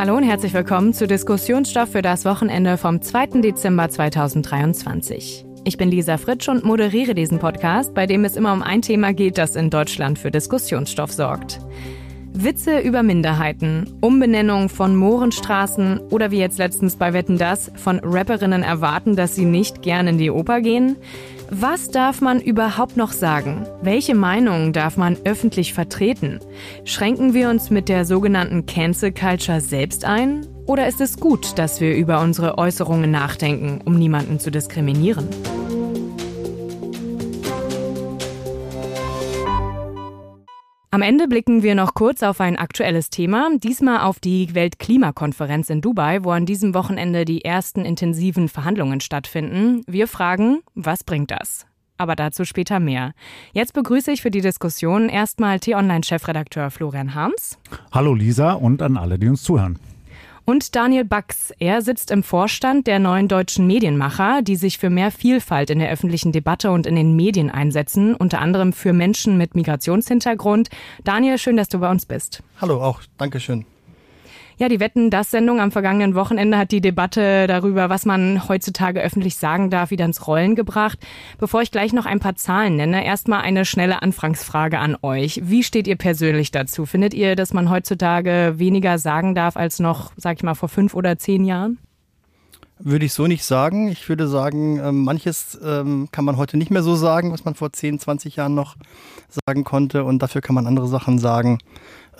Hallo 0.00 0.16
und 0.16 0.22
herzlich 0.22 0.54
willkommen 0.54 0.94
zu 0.94 1.06
Diskussionsstoff 1.06 1.90
für 1.90 2.00
das 2.00 2.24
Wochenende 2.24 2.78
vom 2.78 3.02
2. 3.02 3.42
Dezember 3.42 3.90
2023. 3.90 5.44
Ich 5.64 5.76
bin 5.76 5.90
Lisa 5.90 6.16
Fritsch 6.16 6.48
und 6.48 6.64
moderiere 6.64 7.14
diesen 7.14 7.38
Podcast, 7.38 7.92
bei 7.92 8.06
dem 8.06 8.24
es 8.24 8.34
immer 8.34 8.54
um 8.54 8.62
ein 8.62 8.80
Thema 8.80 9.12
geht, 9.12 9.36
das 9.36 9.56
in 9.56 9.68
Deutschland 9.68 10.18
für 10.18 10.30
Diskussionsstoff 10.30 11.12
sorgt. 11.12 11.60
Witze 12.42 12.78
über 12.78 13.02
Minderheiten, 13.02 13.98
Umbenennung 14.00 14.70
von 14.70 14.96
Mohrenstraßen 14.96 15.98
oder 16.10 16.30
wie 16.30 16.38
jetzt 16.38 16.56
letztens 16.56 16.96
bei 16.96 17.12
Wetten 17.12 17.36
das 17.36 17.70
von 17.74 18.00
Rapperinnen 18.02 18.62
erwarten, 18.62 19.14
dass 19.14 19.34
sie 19.34 19.44
nicht 19.44 19.82
gern 19.82 20.06
in 20.06 20.16
die 20.16 20.30
Oper 20.30 20.62
gehen. 20.62 20.96
Was 21.50 21.90
darf 21.90 22.22
man 22.22 22.40
überhaupt 22.40 22.96
noch 22.96 23.12
sagen? 23.12 23.66
Welche 23.82 24.14
Meinungen 24.14 24.72
darf 24.72 24.96
man 24.96 25.18
öffentlich 25.24 25.74
vertreten? 25.74 26.38
Schränken 26.84 27.34
wir 27.34 27.50
uns 27.50 27.68
mit 27.68 27.90
der 27.90 28.06
sogenannten 28.06 28.64
Cancel 28.64 29.12
Culture 29.12 29.60
selbst 29.60 30.06
ein? 30.06 30.46
Oder 30.64 30.88
ist 30.88 31.00
es 31.00 31.18
gut, 31.18 31.58
dass 31.58 31.80
wir 31.80 31.94
über 31.94 32.20
unsere 32.20 32.56
Äußerungen 32.56 33.10
nachdenken, 33.10 33.80
um 33.84 33.98
niemanden 33.98 34.38
zu 34.38 34.50
diskriminieren? 34.50 35.28
Am 40.92 41.02
Ende 41.02 41.28
blicken 41.28 41.62
wir 41.62 41.76
noch 41.76 41.94
kurz 41.94 42.24
auf 42.24 42.40
ein 42.40 42.56
aktuelles 42.56 43.10
Thema, 43.10 43.48
diesmal 43.56 44.00
auf 44.00 44.18
die 44.18 44.56
Weltklimakonferenz 44.56 45.70
in 45.70 45.80
Dubai, 45.80 46.24
wo 46.24 46.32
an 46.32 46.46
diesem 46.46 46.74
Wochenende 46.74 47.24
die 47.24 47.44
ersten 47.44 47.84
intensiven 47.84 48.48
Verhandlungen 48.48 49.00
stattfinden. 49.00 49.84
Wir 49.86 50.08
fragen, 50.08 50.62
was 50.74 51.04
bringt 51.04 51.30
das? 51.30 51.64
Aber 51.96 52.16
dazu 52.16 52.44
später 52.44 52.80
mehr. 52.80 53.12
Jetzt 53.52 53.72
begrüße 53.72 54.10
ich 54.10 54.20
für 54.20 54.32
die 54.32 54.40
Diskussion 54.40 55.08
erstmal 55.08 55.60
T-Online-Chefredakteur 55.60 56.72
Florian 56.72 57.14
Harms. 57.14 57.56
Hallo 57.92 58.12
Lisa 58.12 58.54
und 58.54 58.82
an 58.82 58.96
alle, 58.96 59.16
die 59.16 59.28
uns 59.28 59.44
zuhören. 59.44 59.78
Und 60.44 60.74
Daniel 60.74 61.04
Bax. 61.04 61.52
Er 61.58 61.82
sitzt 61.82 62.10
im 62.10 62.22
Vorstand 62.22 62.86
der 62.86 62.98
neuen 62.98 63.28
deutschen 63.28 63.66
Medienmacher, 63.66 64.42
die 64.42 64.56
sich 64.56 64.78
für 64.78 64.90
mehr 64.90 65.10
Vielfalt 65.10 65.70
in 65.70 65.78
der 65.78 65.90
öffentlichen 65.90 66.32
Debatte 66.32 66.70
und 66.70 66.86
in 66.86 66.96
den 66.96 67.14
Medien 67.16 67.50
einsetzen, 67.50 68.14
unter 68.14 68.40
anderem 68.40 68.72
für 68.72 68.92
Menschen 68.92 69.38
mit 69.38 69.54
Migrationshintergrund. 69.54 70.68
Daniel, 71.04 71.38
schön, 71.38 71.56
dass 71.56 71.68
du 71.68 71.78
bei 71.78 71.90
uns 71.90 72.06
bist. 72.06 72.42
Hallo, 72.60 72.82
auch. 72.82 73.00
Dankeschön. 73.18 73.64
Ja, 74.60 74.68
die 74.68 74.78
Wetten, 74.78 75.08
das 75.08 75.30
Sendung 75.30 75.58
am 75.58 75.72
vergangenen 75.72 76.14
Wochenende 76.14 76.58
hat 76.58 76.70
die 76.70 76.82
Debatte 76.82 77.46
darüber, 77.46 77.88
was 77.88 78.04
man 78.04 78.46
heutzutage 78.46 79.00
öffentlich 79.00 79.36
sagen 79.36 79.70
darf, 79.70 79.90
wieder 79.90 80.04
ins 80.04 80.26
Rollen 80.26 80.54
gebracht. 80.54 80.98
Bevor 81.38 81.62
ich 81.62 81.70
gleich 81.70 81.94
noch 81.94 82.04
ein 82.04 82.20
paar 82.20 82.36
Zahlen 82.36 82.76
nenne, 82.76 83.02
erstmal 83.02 83.40
eine 83.40 83.64
schnelle 83.64 84.02
Anfangsfrage 84.02 84.78
an 84.78 84.98
euch. 85.00 85.40
Wie 85.44 85.62
steht 85.62 85.88
ihr 85.88 85.96
persönlich 85.96 86.50
dazu? 86.50 86.84
Findet 86.84 87.14
ihr, 87.14 87.36
dass 87.36 87.54
man 87.54 87.70
heutzutage 87.70 88.52
weniger 88.58 88.98
sagen 88.98 89.34
darf 89.34 89.56
als 89.56 89.78
noch, 89.78 90.12
sag 90.18 90.36
ich 90.36 90.42
mal, 90.42 90.54
vor 90.54 90.68
fünf 90.68 90.92
oder 90.92 91.16
zehn 91.16 91.46
Jahren? 91.46 91.78
Würde 92.78 93.06
ich 93.06 93.14
so 93.14 93.26
nicht 93.26 93.44
sagen. 93.44 93.88
Ich 93.88 94.10
würde 94.10 94.28
sagen, 94.28 94.78
ähm, 94.78 95.04
manches 95.04 95.58
ähm, 95.64 96.08
kann 96.12 96.26
man 96.26 96.36
heute 96.36 96.58
nicht 96.58 96.70
mehr 96.70 96.82
so 96.82 96.96
sagen, 96.96 97.32
was 97.32 97.46
man 97.46 97.54
vor 97.54 97.72
10, 97.72 97.98
20 97.98 98.36
Jahren 98.36 98.54
noch 98.54 98.76
sagen 99.46 99.64
konnte. 99.64 100.04
Und 100.04 100.22
dafür 100.22 100.42
kann 100.42 100.54
man 100.54 100.66
andere 100.66 100.88
Sachen 100.88 101.18
sagen, 101.18 101.58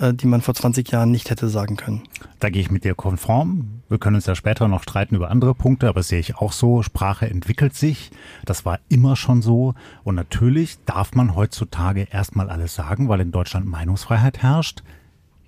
die 0.01 0.27
man 0.27 0.41
vor 0.41 0.55
20 0.55 0.91
Jahren 0.91 1.11
nicht 1.11 1.31
hätte 1.31 1.49
sagen 1.49 1.77
können. 1.77 2.03
Da 2.39 2.51
gehe 2.51 2.63
ich 2.63 2.71
mit 2.71 2.85
dir 2.85 2.95
konform. 2.95 3.83
Wir 3.89 3.99
können 3.99 4.17
uns 4.17 4.27
ja 4.27 4.35
später 4.35 4.69
noch 4.69 4.83
streiten 4.83 5.15
über 5.15 5.31
andere 5.31 5.55
Punkte, 5.55 5.89
aber 5.89 6.01
das 6.01 6.09
sehe 6.09 6.21
ich 6.21 6.37
auch 6.37 6.53
so. 6.53 6.83
Sprache 6.83 7.29
entwickelt 7.29 7.75
sich. 7.75 8.11
Das 8.45 8.65
war 8.65 8.79
immer 8.89 9.17
schon 9.17 9.43
so. 9.43 9.75
Und 10.05 10.15
natürlich 10.15 10.79
darf 10.85 11.15
man 11.15 11.35
heutzutage 11.35 12.09
erstmal 12.11 12.49
alles 12.49 12.75
sagen, 12.75 13.09
weil 13.09 13.21
in 13.21 13.33
Deutschland 13.33 13.67
Meinungsfreiheit 13.67 14.39
herrscht. 14.39 14.83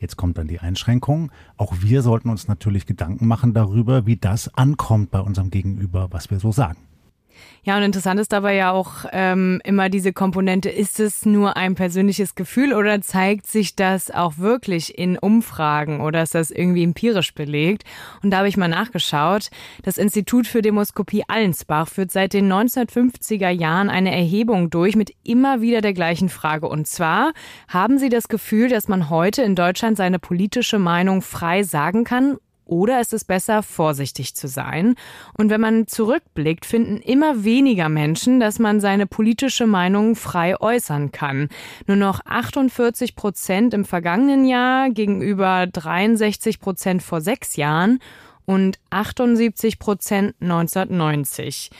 Jetzt 0.00 0.16
kommt 0.16 0.36
dann 0.36 0.48
die 0.48 0.58
Einschränkung. 0.58 1.30
Auch 1.56 1.74
wir 1.80 2.02
sollten 2.02 2.28
uns 2.28 2.48
natürlich 2.48 2.86
Gedanken 2.86 3.26
machen 3.26 3.54
darüber, 3.54 4.04
wie 4.04 4.16
das 4.16 4.52
ankommt 4.54 5.12
bei 5.12 5.20
unserem 5.20 5.50
Gegenüber, 5.50 6.08
was 6.10 6.30
wir 6.30 6.40
so 6.40 6.50
sagen. 6.50 6.78
Ja, 7.64 7.76
und 7.76 7.84
interessant 7.84 8.18
ist 8.18 8.32
dabei 8.32 8.56
ja 8.56 8.72
auch 8.72 9.04
ähm, 9.12 9.60
immer 9.62 9.88
diese 9.88 10.12
Komponente, 10.12 10.68
ist 10.68 10.98
es 10.98 11.24
nur 11.24 11.56
ein 11.56 11.76
persönliches 11.76 12.34
Gefühl 12.34 12.72
oder 12.72 13.00
zeigt 13.00 13.46
sich 13.46 13.76
das 13.76 14.10
auch 14.10 14.38
wirklich 14.38 14.98
in 14.98 15.16
Umfragen 15.16 16.00
oder 16.00 16.24
ist 16.24 16.34
das 16.34 16.50
irgendwie 16.50 16.82
empirisch 16.82 17.34
belegt? 17.34 17.84
Und 18.22 18.30
da 18.30 18.38
habe 18.38 18.48
ich 18.48 18.56
mal 18.56 18.66
nachgeschaut. 18.66 19.50
Das 19.84 19.96
Institut 19.96 20.48
für 20.48 20.60
Demoskopie 20.60 21.22
Allensbach 21.28 21.86
führt 21.86 22.10
seit 22.10 22.32
den 22.32 22.52
1950er 22.52 23.50
Jahren 23.50 23.90
eine 23.90 24.10
Erhebung 24.10 24.70
durch 24.70 24.96
mit 24.96 25.12
immer 25.22 25.60
wieder 25.60 25.82
der 25.82 25.92
gleichen 25.92 26.30
Frage. 26.30 26.66
Und 26.66 26.88
zwar, 26.88 27.32
haben 27.68 27.98
Sie 27.98 28.08
das 28.08 28.26
Gefühl, 28.26 28.70
dass 28.70 28.88
man 28.88 29.08
heute 29.08 29.42
in 29.42 29.54
Deutschland 29.54 29.96
seine 29.96 30.18
politische 30.18 30.80
Meinung 30.80 31.22
frei 31.22 31.62
sagen 31.62 32.02
kann 32.02 32.38
oder 32.72 33.00
ist 33.00 33.12
es 33.12 33.24
besser, 33.24 33.62
vorsichtig 33.62 34.34
zu 34.34 34.48
sein? 34.48 34.94
Und 35.34 35.50
wenn 35.50 35.60
man 35.60 35.86
zurückblickt, 35.86 36.64
finden 36.64 36.96
immer 36.96 37.44
weniger 37.44 37.88
Menschen, 37.88 38.40
dass 38.40 38.58
man 38.58 38.80
seine 38.80 39.06
politische 39.06 39.66
Meinung 39.66 40.16
frei 40.16 40.58
äußern 40.60 41.12
kann. 41.12 41.48
Nur 41.86 41.96
noch 41.96 42.24
48 42.24 43.14
Prozent 43.14 43.74
im 43.74 43.84
vergangenen 43.84 44.46
Jahr 44.46 44.90
gegenüber 44.90 45.66
63 45.66 46.60
Prozent 46.60 47.02
vor 47.02 47.20
sechs 47.20 47.56
Jahren 47.56 47.98
und 48.46 48.78
78 48.90 49.78
Prozent 49.78 50.34
1990. 50.40 51.70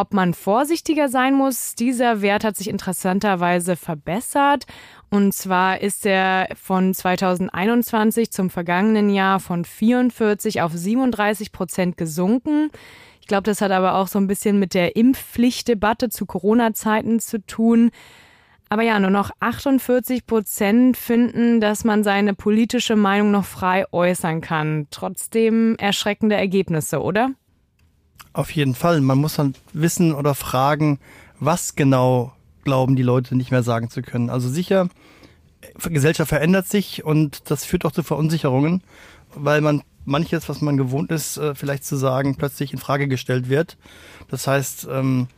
Ob 0.00 0.14
man 0.14 0.32
vorsichtiger 0.32 1.08
sein 1.08 1.34
muss, 1.34 1.74
dieser 1.74 2.22
Wert 2.22 2.44
hat 2.44 2.56
sich 2.56 2.68
interessanterweise 2.68 3.74
verbessert. 3.74 4.64
Und 5.10 5.34
zwar 5.34 5.80
ist 5.80 6.06
er 6.06 6.50
von 6.54 6.94
2021 6.94 8.30
zum 8.30 8.48
vergangenen 8.48 9.10
Jahr 9.10 9.40
von 9.40 9.64
44 9.64 10.62
auf 10.62 10.70
37 10.72 11.50
Prozent 11.50 11.96
gesunken. 11.96 12.70
Ich 13.20 13.26
glaube, 13.26 13.42
das 13.42 13.60
hat 13.60 13.72
aber 13.72 13.96
auch 13.96 14.06
so 14.06 14.20
ein 14.20 14.28
bisschen 14.28 14.60
mit 14.60 14.72
der 14.72 14.94
Impfpflichtdebatte 14.94 16.10
zu 16.10 16.26
Corona-Zeiten 16.26 17.18
zu 17.18 17.44
tun. 17.44 17.90
Aber 18.68 18.82
ja, 18.82 19.00
nur 19.00 19.10
noch 19.10 19.32
48 19.40 20.26
Prozent 20.26 20.96
finden, 20.96 21.60
dass 21.60 21.82
man 21.82 22.04
seine 22.04 22.34
politische 22.34 22.94
Meinung 22.94 23.32
noch 23.32 23.46
frei 23.46 23.84
äußern 23.90 24.42
kann. 24.42 24.86
Trotzdem 24.92 25.74
erschreckende 25.76 26.36
Ergebnisse, 26.36 27.02
oder? 27.02 27.30
Auf 28.32 28.50
jeden 28.50 28.74
Fall. 28.74 29.00
Man 29.00 29.18
muss 29.18 29.36
dann 29.36 29.54
wissen 29.72 30.14
oder 30.14 30.34
fragen, 30.34 30.98
was 31.40 31.74
genau 31.74 32.32
glauben 32.64 32.96
die 32.96 33.02
Leute 33.02 33.36
nicht 33.36 33.50
mehr 33.50 33.62
sagen 33.62 33.90
zu 33.90 34.02
können. 34.02 34.30
Also 34.30 34.48
sicher, 34.48 34.88
Gesellschaft 35.78 36.28
verändert 36.28 36.68
sich 36.68 37.04
und 37.04 37.50
das 37.50 37.64
führt 37.64 37.84
auch 37.84 37.92
zu 37.92 38.02
Verunsicherungen, 38.02 38.82
weil 39.34 39.60
man 39.60 39.82
manches, 40.04 40.48
was 40.48 40.60
man 40.60 40.76
gewohnt 40.76 41.10
ist, 41.10 41.36
äh, 41.36 41.54
vielleicht 41.54 41.84
zu 41.84 41.96
sagen, 41.96 42.36
plötzlich 42.36 42.72
in 42.72 42.78
Frage 42.78 43.08
gestellt 43.08 43.48
wird. 43.48 43.76
Das 44.28 44.46
heißt, 44.46 44.88
ähm, 44.90 45.28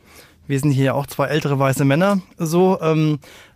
wir 0.47 0.59
sind 0.59 0.71
hier 0.71 0.95
auch 0.95 1.07
zwei 1.07 1.27
ältere 1.27 1.59
weiße 1.59 1.85
Männer, 1.85 2.21
so. 2.37 2.79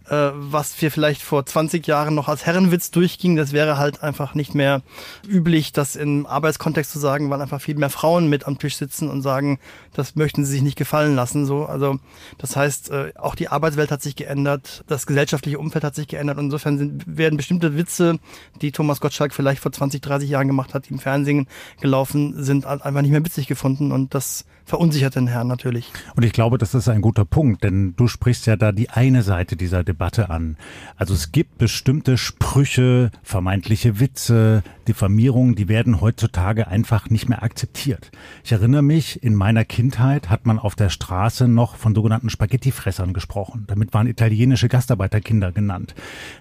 Äh, 0.07 0.31
was 0.35 0.79
wir 0.81 0.91
vielleicht 0.91 1.23
vor 1.23 1.45
20 1.45 1.87
Jahren 1.87 2.13
noch 2.13 2.27
als 2.27 2.45
Herrenwitz 2.45 2.91
durchging, 2.91 3.35
das 3.35 3.53
wäre 3.53 3.77
halt 3.77 4.03
einfach 4.03 4.35
nicht 4.35 4.53
mehr 4.53 4.83
üblich, 5.27 5.71
das 5.71 5.95
im 5.95 6.27
Arbeitskontext 6.27 6.91
zu 6.91 6.99
sagen, 6.99 7.29
weil 7.29 7.41
einfach 7.41 7.59
viel 7.59 7.75
mehr 7.75 7.89
Frauen 7.89 8.29
mit 8.29 8.45
am 8.45 8.59
Tisch 8.59 8.75
sitzen 8.75 9.09
und 9.09 9.23
sagen, 9.23 9.59
das 9.93 10.15
möchten 10.15 10.45
sie 10.45 10.51
sich 10.51 10.61
nicht 10.61 10.77
gefallen 10.77 11.15
lassen. 11.15 11.45
So, 11.47 11.65
also 11.65 11.97
das 12.37 12.55
heißt, 12.55 12.91
äh, 12.91 13.13
auch 13.15 13.33
die 13.33 13.47
Arbeitswelt 13.47 13.91
hat 13.91 14.03
sich 14.03 14.15
geändert, 14.15 14.83
das 14.87 15.07
gesellschaftliche 15.07 15.57
Umfeld 15.57 15.83
hat 15.83 15.95
sich 15.95 16.07
geändert. 16.07 16.37
Und 16.37 16.45
insofern 16.45 16.77
sind, 16.77 17.03
werden 17.17 17.37
bestimmte 17.37 17.75
Witze, 17.75 18.19
die 18.61 18.71
Thomas 18.71 19.01
Gottschalk 19.01 19.33
vielleicht 19.33 19.61
vor 19.61 19.71
20, 19.71 20.01
30 20.01 20.29
Jahren 20.29 20.47
gemacht 20.47 20.75
hat, 20.75 20.87
die 20.87 20.93
im 20.93 20.99
Fernsehen 20.99 21.47
gelaufen 21.81 22.43
sind, 22.43 22.65
einfach 22.65 23.01
nicht 23.01 23.11
mehr 23.11 23.25
witzig 23.25 23.47
gefunden. 23.47 23.91
Und 23.91 24.13
das 24.13 24.45
verunsichert 24.65 25.15
den 25.15 25.27
Herrn 25.27 25.47
natürlich. 25.47 25.91
Und 26.15 26.25
ich 26.25 26.33
glaube, 26.33 26.57
das 26.57 26.73
ist 26.73 26.89
ein 26.89 27.01
guter 27.01 27.23
Punkt, 27.23 27.63
denn 27.63 27.93
du 27.95 28.07
sprichst 28.07 28.47
ja 28.47 28.55
da 28.55 28.71
die 28.71 28.89
eine 28.89 29.21
Seite 29.21 29.55
dieser 29.55 29.83
Debatte 29.83 30.29
an. 30.29 30.57
Also 30.97 31.13
es 31.13 31.31
gibt 31.31 31.59
bestimmte 31.59 32.17
Sprüche, 32.17 33.11
vermeintliche 33.23 33.99
Witze, 33.99 34.63
Diffamierungen, 34.87 35.55
die 35.55 35.67
werden 35.67 36.01
heutzutage 36.01 36.67
einfach 36.67 37.09
nicht 37.09 37.29
mehr 37.29 37.43
akzeptiert. 37.43 38.11
Ich 38.43 38.51
erinnere 38.51 38.81
mich, 38.81 39.23
in 39.23 39.35
meiner 39.35 39.65
Kindheit 39.65 40.29
hat 40.29 40.45
man 40.45 40.59
auf 40.59 40.75
der 40.75 40.89
Straße 40.89 41.47
noch 41.47 41.75
von 41.75 41.93
sogenannten 41.93 42.29
Spaghettifressern 42.29 43.13
gesprochen. 43.13 43.65
Damit 43.67 43.93
waren 43.93 44.07
italienische 44.07 44.67
Gastarbeiterkinder 44.67 45.51
genannt. 45.51 45.95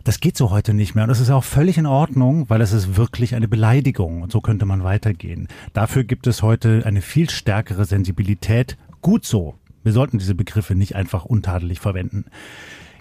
Das 0.05 0.21
geht 0.21 0.37
so 0.37 0.51
heute 0.51 0.73
nicht 0.73 0.95
mehr 0.95 1.05
und 1.05 1.09
das 1.09 1.21
ist 1.21 1.31
auch 1.31 1.45
völlig 1.45 1.77
in 1.77 1.87
Ordnung, 1.87 2.49
weil 2.49 2.63
es 2.63 2.73
ist 2.73 2.97
wirklich 2.97 3.35
eine 3.35 3.49
Beleidigung 3.49 4.23
und 4.23 4.33
so 4.33 4.41
könnte 4.41 4.65
man 4.65 4.83
weitergehen. 4.83 5.49
Dafür 5.75 6.05
gibt 6.05 6.27
es 6.27 6.43
heute 6.43 6.83
eine 6.85 7.03
viel 7.03 7.29
stärkere 7.29 7.85
Sensibilität 7.85 8.14
Sensibilität 8.15 8.77
gut 9.03 9.25
so. 9.25 9.55
Wir 9.83 9.93
sollten 9.93 10.19
diese 10.19 10.35
Begriffe 10.35 10.75
nicht 10.75 10.95
einfach 10.95 11.25
untadelig 11.25 11.81
verwenden. 11.81 12.27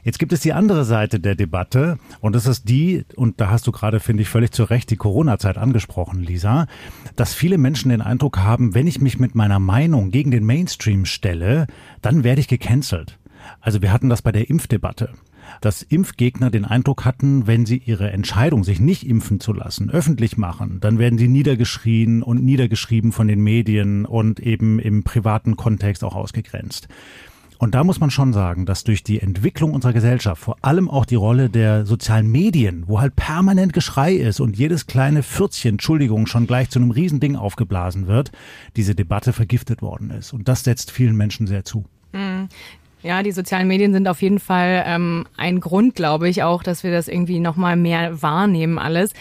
Jetzt 0.03 0.19
gibt 0.19 0.33
es 0.33 0.41
die 0.41 0.51
andere 0.51 0.83
Seite 0.83 1.19
der 1.19 1.35
Debatte 1.35 1.97
und 2.19 2.35
das 2.35 2.45
ist 2.45 2.67
die, 2.67 3.05
und 3.15 3.39
da 3.39 3.49
hast 3.49 3.67
du 3.67 3.71
gerade, 3.71 4.01
finde 4.01 4.23
ich, 4.23 4.29
völlig 4.29 4.51
zu 4.51 4.63
Recht 4.65 4.89
die 4.89 4.97
Corona-Zeit 4.97 5.57
angesprochen, 5.57 6.19
Lisa, 6.19 6.65
dass 7.15 7.33
viele 7.33 7.57
Menschen 7.57 7.89
den 7.89 8.01
Eindruck 8.01 8.39
haben, 8.39 8.75
wenn 8.75 8.87
ich 8.87 8.99
mich 8.99 9.17
mit 9.17 9.33
meiner 9.33 9.59
Meinung 9.59 10.11
gegen 10.11 10.31
den 10.31 10.45
Mainstream 10.45 11.05
stelle, 11.05 11.67
dann 12.01 12.25
werde 12.25 12.41
ich 12.41 12.49
gecancelt. 12.49 13.17
Also 13.61 13.81
wir 13.81 13.93
hatten 13.93 14.09
das 14.09 14.21
bei 14.21 14.33
der 14.33 14.49
Impfdebatte. 14.49 15.13
Dass 15.63 15.81
Impfgegner 15.81 16.51
den 16.51 16.65
Eindruck 16.65 17.05
hatten, 17.05 17.47
wenn 17.47 17.65
sie 17.65 17.77
ihre 17.77 18.11
Entscheidung, 18.11 18.65
sich 18.65 18.81
nicht 18.81 19.07
impfen 19.07 19.39
zu 19.39 19.53
lassen, 19.53 19.89
öffentlich 19.89 20.37
machen, 20.37 20.79
dann 20.81 20.99
werden 20.99 21.17
sie 21.17 21.29
niedergeschrien 21.29 22.21
und 22.21 22.43
niedergeschrieben 22.43 23.13
von 23.13 23.29
den 23.29 23.41
Medien 23.41 24.05
und 24.05 24.41
eben 24.41 24.79
im 24.79 25.03
privaten 25.03 25.55
Kontext 25.55 26.03
auch 26.03 26.15
ausgegrenzt. 26.15 26.89
Und 27.59 27.75
da 27.75 27.85
muss 27.85 28.01
man 28.01 28.11
schon 28.11 28.33
sagen, 28.33 28.65
dass 28.65 28.83
durch 28.83 29.03
die 29.03 29.21
Entwicklung 29.21 29.71
unserer 29.71 29.93
Gesellschaft, 29.93 30.41
vor 30.41 30.57
allem 30.61 30.89
auch 30.89 31.05
die 31.05 31.15
Rolle 31.15 31.49
der 31.49 31.85
sozialen 31.85 32.29
Medien, 32.29 32.83
wo 32.87 32.99
halt 32.99 33.15
permanent 33.15 33.71
Geschrei 33.71 34.15
ist 34.15 34.41
und 34.41 34.57
jedes 34.57 34.85
kleine 34.85 35.23
Fürzchen, 35.23 35.75
Entschuldigung, 35.75 36.27
schon 36.27 36.45
gleich 36.45 36.71
zu 36.71 36.79
einem 36.79 36.91
Riesending 36.91 37.37
aufgeblasen 37.37 38.07
wird, 38.07 38.33
diese 38.75 38.95
Debatte 38.95 39.31
vergiftet 39.31 39.81
worden 39.81 40.09
ist. 40.09 40.33
Und 40.33 40.49
das 40.49 40.65
setzt 40.65 40.91
vielen 40.91 41.15
Menschen 41.15 41.47
sehr 41.47 41.63
zu. 41.63 41.85
Ja, 43.03 43.21
die 43.21 43.33
sozialen 43.33 43.67
Medien 43.67 43.91
sind 43.91 44.07
auf 44.07 44.21
jeden 44.21 44.39
Fall 44.39 44.83
ähm, 44.87 45.25
ein 45.35 45.59
Grund, 45.59 45.93
glaube 45.93 46.29
ich, 46.29 46.41
auch, 46.41 46.63
dass 46.63 46.83
wir 46.83 46.91
das 46.91 47.09
irgendwie 47.09 47.39
nochmal 47.39 47.75
mehr 47.75 48.21
wahrnehmen 48.21 48.79
alles. 48.79 49.11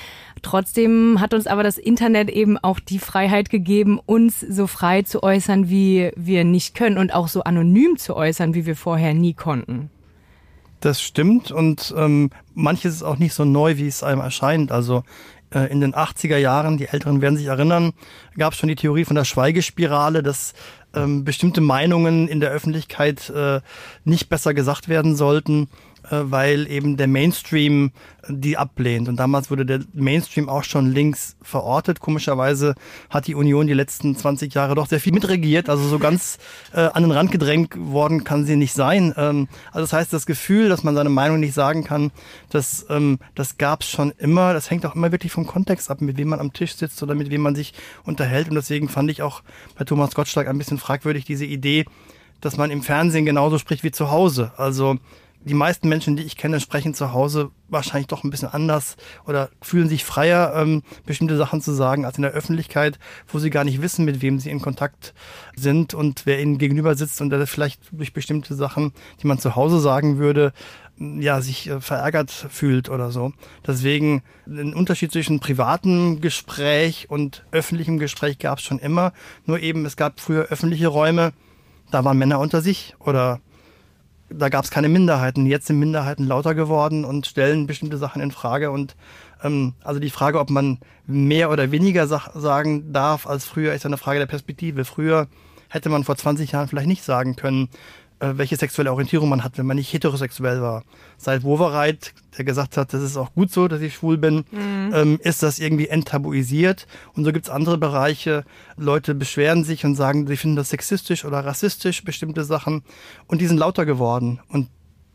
Trotzdem 0.40 1.20
hat 1.20 1.34
uns 1.34 1.49
aber 1.49 1.64
das 1.64 1.79
Internet 1.79 2.31
eben 2.31 2.58
auch 2.58 2.79
die 2.79 3.00
Freiheit 3.00 3.50
gegeben, 3.50 3.99
uns 4.05 4.40
so 4.40 4.69
frei 4.69 5.02
zu 5.02 5.23
äußern, 5.23 5.69
wie 5.69 6.12
wir 6.14 6.44
nicht 6.44 6.76
können 6.76 6.96
und 6.96 7.12
auch 7.12 7.26
so 7.26 7.43
anonym 7.43 7.96
zu 7.96 8.17
äußern, 8.17 8.55
wie 8.55 8.67
wir 8.67 8.76
vorher 8.76 9.14
nie 9.14 9.34
konnten. 9.34 9.90
Das 10.81 11.00
stimmt 11.00 11.50
und 11.50 11.94
ähm, 11.96 12.31
manches 12.55 12.96
ist 12.96 13.02
auch 13.02 13.19
nicht 13.19 13.34
so 13.34 13.44
neu, 13.44 13.76
wie 13.79 13.87
es 13.87 14.02
einem 14.02 14.20
erscheint. 14.20 14.73
Also 14.73 15.05
äh, 15.55 15.70
in 15.70 15.81
den 15.81 15.94
80er 15.94 16.38
Jahren, 16.38 16.76
die 16.76 16.88
Älteren 16.88 17.20
werden 17.20 17.37
sich 17.37 17.46
erinnern, 17.46 17.93
gab 18.37 18.52
es 18.52 18.58
schon 18.58 18.69
die 18.69 18.75
Theorie 18.75 19.05
von 19.05 19.14
der 19.17 19.25
Schweigespirale, 19.25 20.25
dass 20.25 20.55
ähm, 20.94 21.25
bestimmte 21.25 21.61
Meinungen 21.61 22.29
in 22.29 22.41
der 22.41 22.50
Öffentlichkeit 22.50 23.31
äh, 23.31 23.61
nicht 24.05 24.29
besser 24.29 24.55
gesagt 24.55 24.89
werden 24.89 25.17
sollten. 25.17 25.69
Äh, 26.12 26.31
weil 26.31 26.70
eben 26.70 26.99
der 26.99 27.09
Mainstream 27.09 27.91
die 28.29 28.59
ablehnt. 28.59 29.09
Und 29.09 29.17
damals 29.17 29.50
wurde 29.50 29.64
der 29.64 29.81
Mainstream 29.94 30.49
auch 30.49 30.62
schon 30.62 30.93
links 30.93 31.37
verortet. 31.41 32.00
Komischerweise 32.00 32.75
hat 33.09 33.26
die 33.26 33.35
Union 33.35 33.67
die 33.67 33.73
letzten 33.73 34.14
20 34.14 34.53
Jahre 34.53 34.75
doch 34.75 34.87
sehr 34.87 35.00
viel 35.00 35.14
mitregiert. 35.14 35.70
Also 35.70 35.88
so 35.88 35.99
ganz 35.99 36.38
äh, 36.75 36.81
an 36.81 37.03
den 37.03 37.12
Rand 37.12 37.32
gedrängt 37.32 37.75
worden 37.79 38.25
kann 38.25 38.44
sie 38.44 38.56
nicht 38.56 38.75
sein. 38.75 39.14
Ähm, 39.17 39.49
also 39.69 39.85
das 39.85 39.93
heißt, 39.94 40.12
das 40.12 40.26
Gefühl, 40.26 40.69
dass 40.69 40.85
man 40.85 40.94
seine 40.94 41.09
Meinung 41.09 41.41
nicht 41.41 41.55
sagen 41.55 41.82
kann, 41.82 42.12
das, 42.50 42.85
ähm, 42.91 43.19
das 43.35 43.56
gab 43.56 43.81
es 43.81 43.88
schon 43.88 44.12
immer. 44.19 44.53
Das 44.53 44.70
hängt 44.70 44.85
auch 44.85 44.94
immer 44.94 45.12
wirklich 45.12 45.32
vom 45.32 45.47
Kontext 45.47 45.91
ab, 45.91 46.03
mit 46.03 46.19
wem 46.19 46.29
man 46.29 46.41
am 46.41 46.53
Tisch 46.53 46.75
sitzt 46.75 47.03
oder 47.03 47.15
mit 47.15 47.31
wem 47.31 47.41
man 47.41 47.55
sich 47.55 47.73
unterhält. 48.05 48.50
Und 48.50 48.56
deswegen 48.56 48.91
fand 48.91 49.11
ich 49.11 49.23
auch 49.23 49.43
bei 49.79 49.85
Thomas 49.85 50.15
Gottschalk 50.15 50.47
ein 50.47 50.58
bisschen 50.58 50.79
fragwürdig 50.79 51.25
diese 51.25 51.47
Idee, 51.47 51.87
dass 52.43 52.58
man 52.58 52.70
im 52.70 52.82
Fernsehen 52.82 53.25
genauso 53.25 53.56
spricht 53.56 53.82
wie 53.82 53.93
zu 53.93 54.11
Hause. 54.11 54.53
Also 54.58 54.99
die 55.44 55.55
meisten 55.55 55.89
Menschen, 55.89 56.17
die 56.17 56.23
ich 56.23 56.37
kenne, 56.37 56.61
sprechen 56.61 56.94
zu 56.94 57.12
Hause 57.12 57.50
wahrscheinlich 57.69 58.06
doch 58.06 58.23
ein 58.23 58.31
bisschen 58.31 58.49
anders 58.49 58.97
oder 59.27 59.49
fühlen 59.61 59.89
sich 59.89 60.05
freier, 60.05 60.55
ähm, 60.55 60.83
bestimmte 61.06 61.37
Sachen 61.37 61.61
zu 61.61 61.73
sagen, 61.73 62.05
als 62.05 62.19
in 62.19 62.23
der 62.23 62.33
Öffentlichkeit, 62.33 62.99
wo 63.29 63.39
sie 63.39 63.50
gar 63.50 63.65
nicht 63.65 63.83
wissen, 63.83 64.05
mit 64.05 64.23
wem 64.23 64.39
sie 64.39 64.50
in 64.50 64.61
Kontakt 64.61 65.15
sind 65.56 65.94
und 65.94 66.27
wer 66.27 66.41
ihnen 66.41 66.59
gegenüber 66.59 66.94
sitzt 66.94 67.21
und 67.21 67.31
der 67.31 67.47
vielleicht 67.47 67.81
durch 67.93 68.12
bestimmte 68.12 68.55
Sachen, 68.55 68.93
die 69.23 69.27
man 69.27 69.39
zu 69.39 69.56
Hause 69.56 69.81
sagen 69.81 70.19
würde, 70.19 70.53
ja, 70.99 71.41
sich 71.41 71.69
äh, 71.69 71.81
verärgert 71.81 72.31
fühlt 72.31 72.89
oder 72.89 73.11
so. 73.11 73.33
Deswegen 73.67 74.23
ein 74.47 74.75
Unterschied 74.75 75.11
zwischen 75.11 75.41
privatem 75.41 76.21
Gespräch 76.21 77.11
und 77.11 77.44
öffentlichem 77.50 77.99
Gespräch 77.99 78.39
gab 78.39 78.59
es 78.59 78.65
schon 78.65 78.79
immer. 78.79 79.12
Nur 79.47 79.61
eben, 79.61 79.85
es 79.87 79.97
gab 79.97 80.21
früher 80.21 80.44
öffentliche 80.44 80.89
Räume, 80.89 81.33
da 81.91 82.05
waren 82.05 82.19
Männer 82.19 82.39
unter 82.39 82.61
sich 82.61 82.94
oder 82.99 83.41
da 84.34 84.49
gab 84.49 84.64
es 84.64 84.70
keine 84.70 84.88
Minderheiten. 84.88 85.46
Jetzt 85.46 85.67
sind 85.67 85.79
Minderheiten 85.79 86.26
lauter 86.26 86.55
geworden 86.55 87.05
und 87.05 87.26
stellen 87.26 87.67
bestimmte 87.67 87.96
Sachen 87.96 88.23
in 88.23 88.31
Frage. 88.31 88.70
Und 88.70 88.96
ähm, 89.43 89.75
also 89.82 90.00
die 90.00 90.11
Frage, 90.11 90.38
ob 90.38 90.50
man 90.50 90.79
mehr 91.06 91.50
oder 91.50 91.70
weniger 91.70 92.06
sagen 92.06 92.93
darf 92.93 93.26
als 93.26 93.44
früher, 93.44 93.75
ist 93.75 93.87
eine 93.87 93.99
Frage 93.99 94.19
der 94.19 94.26
Perspektive. 94.26 94.84
Früher 94.84 95.29
hätte 95.69 95.88
man 95.88 96.05
vor 96.05 96.17
20 96.17 96.52
Jahren 96.52 96.69
vielleicht 96.69 96.88
nicht 96.88 97.02
sagen 97.02 97.37
können, 97.37 97.69
welche 98.22 98.56
sexuelle 98.56 98.92
Orientierung 98.92 99.28
man 99.28 99.42
hat, 99.42 99.58
wenn 99.58 99.66
man 99.66 99.76
nicht 99.76 99.92
heterosexuell 99.92 100.62
war. 100.62 100.84
Seit 101.16 101.42
Wovereit, 101.42 102.14
der 102.38 102.44
gesagt 102.44 102.76
hat, 102.76 102.94
das 102.94 103.02
ist 103.02 103.16
auch 103.16 103.34
gut 103.34 103.50
so, 103.50 103.66
dass 103.66 103.80
ich 103.80 103.94
schwul 103.94 104.16
bin, 104.16 104.44
mhm. 104.50 104.92
ähm, 104.94 105.19
ist 105.22 105.42
das 105.42 105.58
irgendwie 105.58 105.88
enttabuisiert. 105.88 106.86
Und 107.14 107.24
so 107.24 107.32
gibt's 107.32 107.50
andere 107.50 107.78
Bereiche. 107.78 108.44
Leute 108.76 109.14
beschweren 109.14 109.64
sich 109.64 109.84
und 109.84 109.96
sagen, 109.96 110.26
sie 110.26 110.36
finden 110.36 110.56
das 110.56 110.70
sexistisch 110.70 111.24
oder 111.24 111.44
rassistisch, 111.44 112.04
bestimmte 112.04 112.44
Sachen. 112.44 112.82
Und 113.26 113.40
die 113.40 113.46
sind 113.46 113.58
lauter 113.58 113.84
geworden. 113.84 114.40
Und 114.48 114.69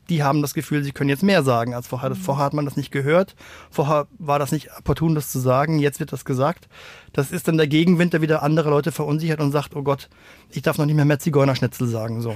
die 0.09 0.23
haben 0.23 0.41
das 0.41 0.53
Gefühl, 0.53 0.83
sie 0.83 0.91
können 0.91 1.09
jetzt 1.09 1.23
mehr 1.23 1.43
sagen 1.43 1.73
als 1.73 1.87
vorher. 1.87 2.09
Mhm. 2.09 2.15
Vorher 2.15 2.45
hat 2.45 2.53
man 2.53 2.65
das 2.65 2.77
nicht 2.77 2.91
gehört. 2.91 3.35
Vorher 3.69 4.07
war 4.19 4.39
das 4.39 4.51
nicht 4.51 4.69
opportun, 4.77 5.15
das 5.15 5.31
zu 5.31 5.39
sagen. 5.39 5.79
Jetzt 5.79 5.99
wird 5.99 6.11
das 6.11 6.25
gesagt. 6.25 6.67
Das 7.13 7.31
ist 7.31 7.47
dann 7.47 7.57
der 7.57 7.67
Gegenwind, 7.67 8.13
der 8.13 8.21
wieder 8.21 8.43
andere 8.43 8.69
Leute 8.69 8.91
verunsichert 8.91 9.39
und 9.39 9.51
sagt, 9.51 9.75
oh 9.75 9.83
Gott, 9.83 10.09
ich 10.49 10.61
darf 10.61 10.77
noch 10.77 10.85
nicht 10.85 10.95
mehr 10.95 11.05
mehr 11.05 11.19
Zigeunerschnitzel 11.19 11.87
sagen, 11.87 12.21
so. 12.21 12.35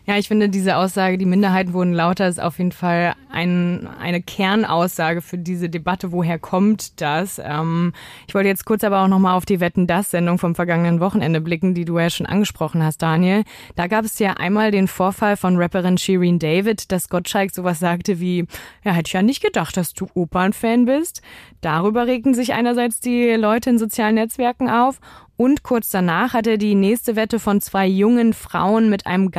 Ja, 0.07 0.17
ich 0.17 0.27
finde 0.27 0.49
diese 0.49 0.77
Aussage, 0.77 1.19
die 1.19 1.27
Minderheiten 1.27 1.73
wurden 1.73 1.93
lauter, 1.93 2.27
ist 2.27 2.41
auf 2.41 2.57
jeden 2.57 2.71
Fall 2.71 3.13
ein, 3.31 3.87
eine 3.99 4.21
Kernaussage 4.21 5.21
für 5.21 5.37
diese 5.37 5.69
Debatte. 5.69 6.11
Woher 6.11 6.39
kommt 6.39 6.99
das? 7.01 7.39
Ähm, 7.43 7.93
ich 8.27 8.33
wollte 8.33 8.49
jetzt 8.49 8.65
kurz 8.65 8.83
aber 8.83 9.03
auch 9.03 9.07
nochmal 9.07 9.37
auf 9.37 9.45
die 9.45 9.59
Wetten 9.59 9.85
das 9.85 10.09
Sendung 10.09 10.39
vom 10.39 10.55
vergangenen 10.55 10.99
Wochenende 10.99 11.39
blicken, 11.39 11.75
die 11.75 11.85
du 11.85 11.99
ja 11.99 12.09
schon 12.09 12.25
angesprochen 12.25 12.83
hast, 12.83 13.03
Daniel. 13.03 13.43
Da 13.75 13.85
gab 13.85 14.03
es 14.03 14.17
ja 14.17 14.33
einmal 14.33 14.71
den 14.71 14.87
Vorfall 14.87 15.37
von 15.37 15.57
Rapperin 15.57 15.99
Shireen 15.99 16.39
David, 16.39 16.91
dass 16.91 17.07
Gottschalk 17.07 17.53
sowas 17.53 17.79
sagte 17.79 18.19
wie, 18.19 18.45
ja, 18.83 18.93
hätte 18.93 19.09
ich 19.09 19.13
ja 19.13 19.21
nicht 19.21 19.43
gedacht, 19.43 19.77
dass 19.77 19.93
du 19.93 20.07
Opernfan 20.15 20.85
bist. 20.85 21.21
Darüber 21.61 22.07
regten 22.07 22.33
sich 22.33 22.53
einerseits 22.53 23.01
die 23.01 23.33
Leute 23.33 23.69
in 23.69 23.77
sozialen 23.77 24.15
Netzwerken 24.15 24.67
auf 24.67 24.99
und 25.41 25.63
kurz 25.63 25.89
danach 25.89 26.33
hat 26.33 26.45
er 26.45 26.59
die 26.59 26.75
nächste 26.75 27.15
Wette 27.15 27.39
von 27.39 27.61
zwei 27.61 27.87
jungen 27.87 28.33
Frauen 28.33 28.91
mit 28.91 29.07
einem 29.07 29.31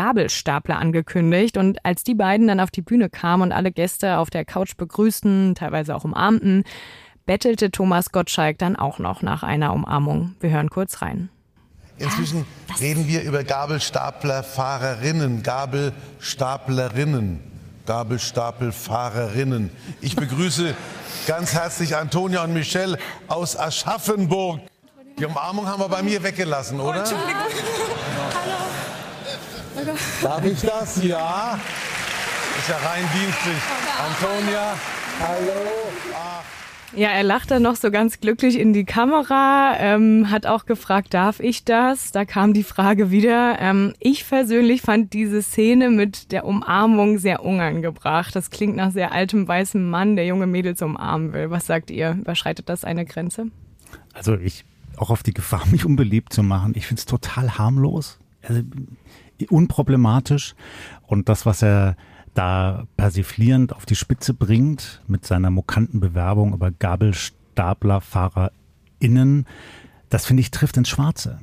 Gabelstapler 0.52 0.78
angekündigt. 0.78 1.56
Und 1.56 1.84
als 1.84 2.04
die 2.04 2.14
beiden 2.14 2.46
dann 2.46 2.60
auf 2.60 2.70
die 2.70 2.82
Bühne 2.82 3.08
kamen 3.08 3.42
und 3.42 3.52
alle 3.52 3.72
Gäste 3.72 4.18
auf 4.18 4.28
der 4.30 4.44
Couch 4.44 4.76
begrüßten, 4.76 5.54
teilweise 5.54 5.94
auch 5.94 6.04
umarmten, 6.04 6.64
bettelte 7.24 7.70
Thomas 7.70 8.12
Gottschalk 8.12 8.58
dann 8.58 8.76
auch 8.76 8.98
noch 8.98 9.22
nach 9.22 9.42
einer 9.42 9.72
Umarmung. 9.72 10.34
Wir 10.40 10.50
hören 10.50 10.68
kurz 10.70 11.00
rein. 11.02 11.30
Inzwischen 11.98 12.44
ja, 12.68 12.74
reden 12.80 13.06
wir 13.06 13.22
über 13.22 13.44
Gabelstaplerfahrerinnen, 13.44 15.42
Gabelstaplerinnen, 15.42 17.40
Gabelstapelfahrerinnen. 17.86 19.70
Ich 20.00 20.16
begrüße 20.16 20.74
ganz 21.26 21.54
herzlich 21.54 21.96
Antonia 21.96 22.42
und 22.44 22.54
Michelle 22.54 22.98
aus 23.28 23.56
Aschaffenburg. 23.56 24.60
Die 25.18 25.26
Umarmung 25.26 25.66
haben 25.66 25.80
wir 25.80 25.88
bei 25.88 26.02
mir 26.02 26.22
weggelassen, 26.22 26.80
oder? 26.80 26.96
Oh, 26.96 27.00
Entschuldigung. 27.00 27.36
Hallo. 28.34 28.61
Darf 30.22 30.44
ich 30.44 30.60
das? 30.60 31.02
Ja. 31.02 31.58
Ist 32.58 32.68
ja 32.68 32.76
rein 32.76 33.04
dienstlich. 33.14 33.62
Antonia, 33.98 34.76
hallo. 35.20 35.60
Ach. 36.14 36.42
Ja, 36.94 37.08
er 37.08 37.22
lacht 37.22 37.50
dann 37.50 37.62
noch 37.62 37.76
so 37.76 37.90
ganz 37.90 38.20
glücklich 38.20 38.58
in 38.58 38.74
die 38.74 38.84
Kamera, 38.84 39.76
ähm, 39.78 40.30
hat 40.30 40.44
auch 40.44 40.66
gefragt, 40.66 41.14
darf 41.14 41.40
ich 41.40 41.64
das? 41.64 42.12
Da 42.12 42.26
kam 42.26 42.52
die 42.52 42.64
Frage 42.64 43.10
wieder. 43.10 43.58
Ähm, 43.60 43.94
ich 43.98 44.28
persönlich 44.28 44.82
fand 44.82 45.14
diese 45.14 45.42
Szene 45.42 45.88
mit 45.88 46.32
der 46.32 46.44
Umarmung 46.44 47.16
sehr 47.16 47.44
unangebracht. 47.44 48.36
Das 48.36 48.50
klingt 48.50 48.76
nach 48.76 48.90
sehr 48.90 49.12
altem 49.12 49.48
weißem 49.48 49.88
Mann, 49.88 50.16
der 50.16 50.26
junge 50.26 50.46
Mädels 50.46 50.82
umarmen 50.82 51.32
will. 51.32 51.50
Was 51.50 51.66
sagt 51.66 51.90
ihr? 51.90 52.18
Überschreitet 52.20 52.68
das 52.68 52.84
eine 52.84 53.06
Grenze? 53.06 53.46
Also 54.12 54.34
ich 54.34 54.66
auch 54.98 55.08
auf 55.08 55.22
die 55.22 55.32
Gefahr, 55.32 55.66
mich 55.70 55.86
unbeliebt 55.86 56.32
zu 56.32 56.42
machen. 56.42 56.74
Ich 56.76 56.86
finde 56.86 57.00
es 57.00 57.06
total 57.06 57.56
harmlos, 57.56 58.18
also 58.42 58.60
unproblematisch. 59.48 60.54
Und 61.06 61.28
das, 61.28 61.46
was 61.46 61.62
er 61.62 61.96
da 62.34 62.86
persiflierend 62.96 63.74
auf 63.74 63.86
die 63.86 63.96
Spitze 63.96 64.34
bringt 64.34 65.02
mit 65.06 65.24
seiner 65.26 65.50
mokanten 65.50 66.00
Bewerbung 66.00 66.54
über 66.54 66.70
GabelstaplerfahrerInnen, 66.70 69.46
das 70.08 70.26
finde 70.26 70.40
ich 70.40 70.50
trifft 70.50 70.76
ins 70.76 70.88
Schwarze. 70.88 71.38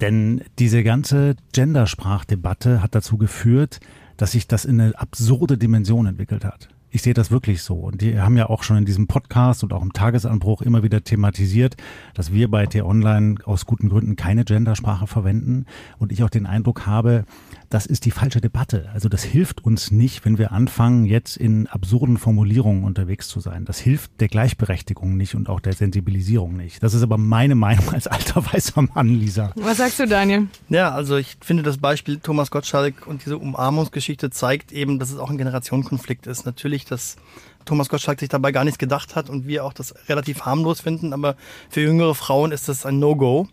Denn 0.00 0.42
diese 0.58 0.82
ganze 0.82 1.36
Gendersprachdebatte 1.52 2.82
hat 2.82 2.94
dazu 2.94 3.16
geführt, 3.16 3.80
dass 4.16 4.32
sich 4.32 4.48
das 4.48 4.64
in 4.64 4.80
eine 4.80 4.98
absurde 4.98 5.56
Dimension 5.56 6.06
entwickelt 6.06 6.44
hat. 6.44 6.68
Ich 6.94 7.02
sehe 7.02 7.12
das 7.12 7.32
wirklich 7.32 7.62
so. 7.62 7.74
Und 7.74 8.02
die 8.02 8.20
haben 8.20 8.36
ja 8.36 8.48
auch 8.48 8.62
schon 8.62 8.76
in 8.76 8.84
diesem 8.84 9.08
Podcast 9.08 9.64
und 9.64 9.72
auch 9.72 9.82
im 9.82 9.92
Tagesanbruch 9.92 10.62
immer 10.62 10.84
wieder 10.84 11.02
thematisiert, 11.02 11.76
dass 12.14 12.32
wir 12.32 12.48
bei 12.48 12.66
T-Online 12.66 13.38
aus 13.44 13.66
guten 13.66 13.88
Gründen 13.88 14.14
keine 14.14 14.44
Gendersprache 14.44 15.08
verwenden. 15.08 15.66
Und 15.98 16.12
ich 16.12 16.22
auch 16.22 16.30
den 16.30 16.46
Eindruck 16.46 16.86
habe, 16.86 17.24
das 17.68 17.86
ist 17.86 18.04
die 18.04 18.12
falsche 18.12 18.40
Debatte. 18.40 18.88
Also 18.94 19.08
das 19.08 19.24
hilft 19.24 19.64
uns 19.64 19.90
nicht, 19.90 20.24
wenn 20.24 20.38
wir 20.38 20.52
anfangen, 20.52 21.04
jetzt 21.04 21.36
in 21.36 21.66
absurden 21.66 22.16
Formulierungen 22.16 22.84
unterwegs 22.84 23.26
zu 23.26 23.40
sein. 23.40 23.64
Das 23.64 23.80
hilft 23.80 24.20
der 24.20 24.28
Gleichberechtigung 24.28 25.16
nicht 25.16 25.34
und 25.34 25.48
auch 25.48 25.58
der 25.58 25.72
Sensibilisierung 25.72 26.56
nicht. 26.56 26.80
Das 26.80 26.94
ist 26.94 27.02
aber 27.02 27.18
meine 27.18 27.56
Meinung 27.56 27.92
als 27.92 28.06
alter 28.06 28.46
weißer 28.52 28.82
Mann, 28.82 29.08
Lisa. 29.08 29.50
Was 29.56 29.78
sagst 29.78 29.98
du, 29.98 30.06
Daniel? 30.06 30.46
Ja, 30.68 30.92
also 30.92 31.16
ich 31.16 31.36
finde 31.40 31.64
das 31.64 31.78
Beispiel 31.78 32.18
Thomas 32.18 32.52
Gottschalk 32.52 33.08
und 33.08 33.24
diese 33.24 33.36
Umarmungsgeschichte 33.36 34.30
zeigt 34.30 34.70
eben, 34.70 35.00
dass 35.00 35.10
es 35.10 35.18
auch 35.18 35.30
ein 35.30 35.38
Generationenkonflikt 35.38 36.28
ist. 36.28 36.46
Natürlich, 36.46 36.83
dass 36.84 37.16
Thomas 37.64 37.88
Gottschalk 37.88 38.20
sich 38.20 38.28
dabei 38.28 38.52
gar 38.52 38.64
nichts 38.64 38.78
gedacht 38.78 39.16
hat 39.16 39.30
und 39.30 39.46
wir 39.46 39.64
auch 39.64 39.72
das 39.72 39.94
relativ 40.08 40.42
harmlos 40.42 40.80
finden, 40.80 41.12
aber 41.12 41.36
für 41.70 41.80
jüngere 41.80 42.14
Frauen 42.14 42.52
ist 42.52 42.68
das 42.68 42.84
ein 42.86 42.98
No-Go. 42.98 43.48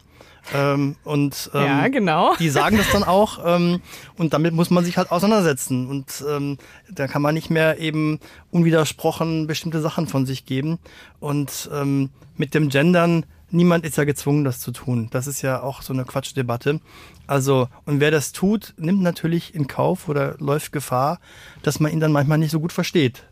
Ähm, 0.56 0.96
und 1.04 1.52
ähm, 1.54 1.62
ja, 1.64 1.88
genau. 1.88 2.36
die 2.40 2.50
sagen 2.50 2.76
das 2.76 2.92
dann 2.92 3.04
auch 3.04 3.40
ähm, 3.46 3.80
und 4.18 4.34
damit 4.34 4.56
muss 4.56 4.72
man 4.72 4.84
sich 4.84 4.98
halt 4.98 5.12
auseinandersetzen 5.12 5.88
und 5.88 6.26
ähm, 6.28 6.58
da 6.90 7.08
kann 7.08 7.22
man 7.22 7.36
nicht 7.36 7.52
mehr 7.52 7.78
eben 7.78 8.20
unwidersprochen 8.50 9.46
bestimmte 9.46 9.82
Sachen 9.82 10.08
von 10.08 10.26
sich 10.26 10.48
geben 10.48 10.80
und 11.20 11.70
ähm, 11.72 12.10
mit 12.38 12.56
dem 12.56 12.70
Gendern 12.70 13.28
niemand 13.52 13.86
ist 13.86 13.98
ja 13.98 14.04
gezwungen, 14.04 14.44
das 14.44 14.60
zu 14.60 14.72
tun. 14.72 15.10
Das 15.12 15.28
ist 15.28 15.42
ja 15.42 15.62
auch 15.62 15.82
so 15.82 15.94
eine 15.94 16.06
Quatschdebatte. 16.06 16.80
Also, 17.28 17.68
und 17.86 18.00
wer 18.00 18.12
das 18.12 18.32
tut, 18.32 18.74
nimmt 18.78 19.02
natürlich 19.02 19.56
in 19.56 19.68
Kauf 19.68 20.10
oder 20.10 20.36
läuft 20.40 20.72
Gefahr, 20.72 21.20
dass 21.64 21.80
man 21.80 21.92
ihn 21.92 22.00
dann 22.00 22.12
manchmal 22.12 22.38
nicht 22.38 22.52
so 22.52 22.60
gut 22.60 22.74
versteht. 22.74 23.24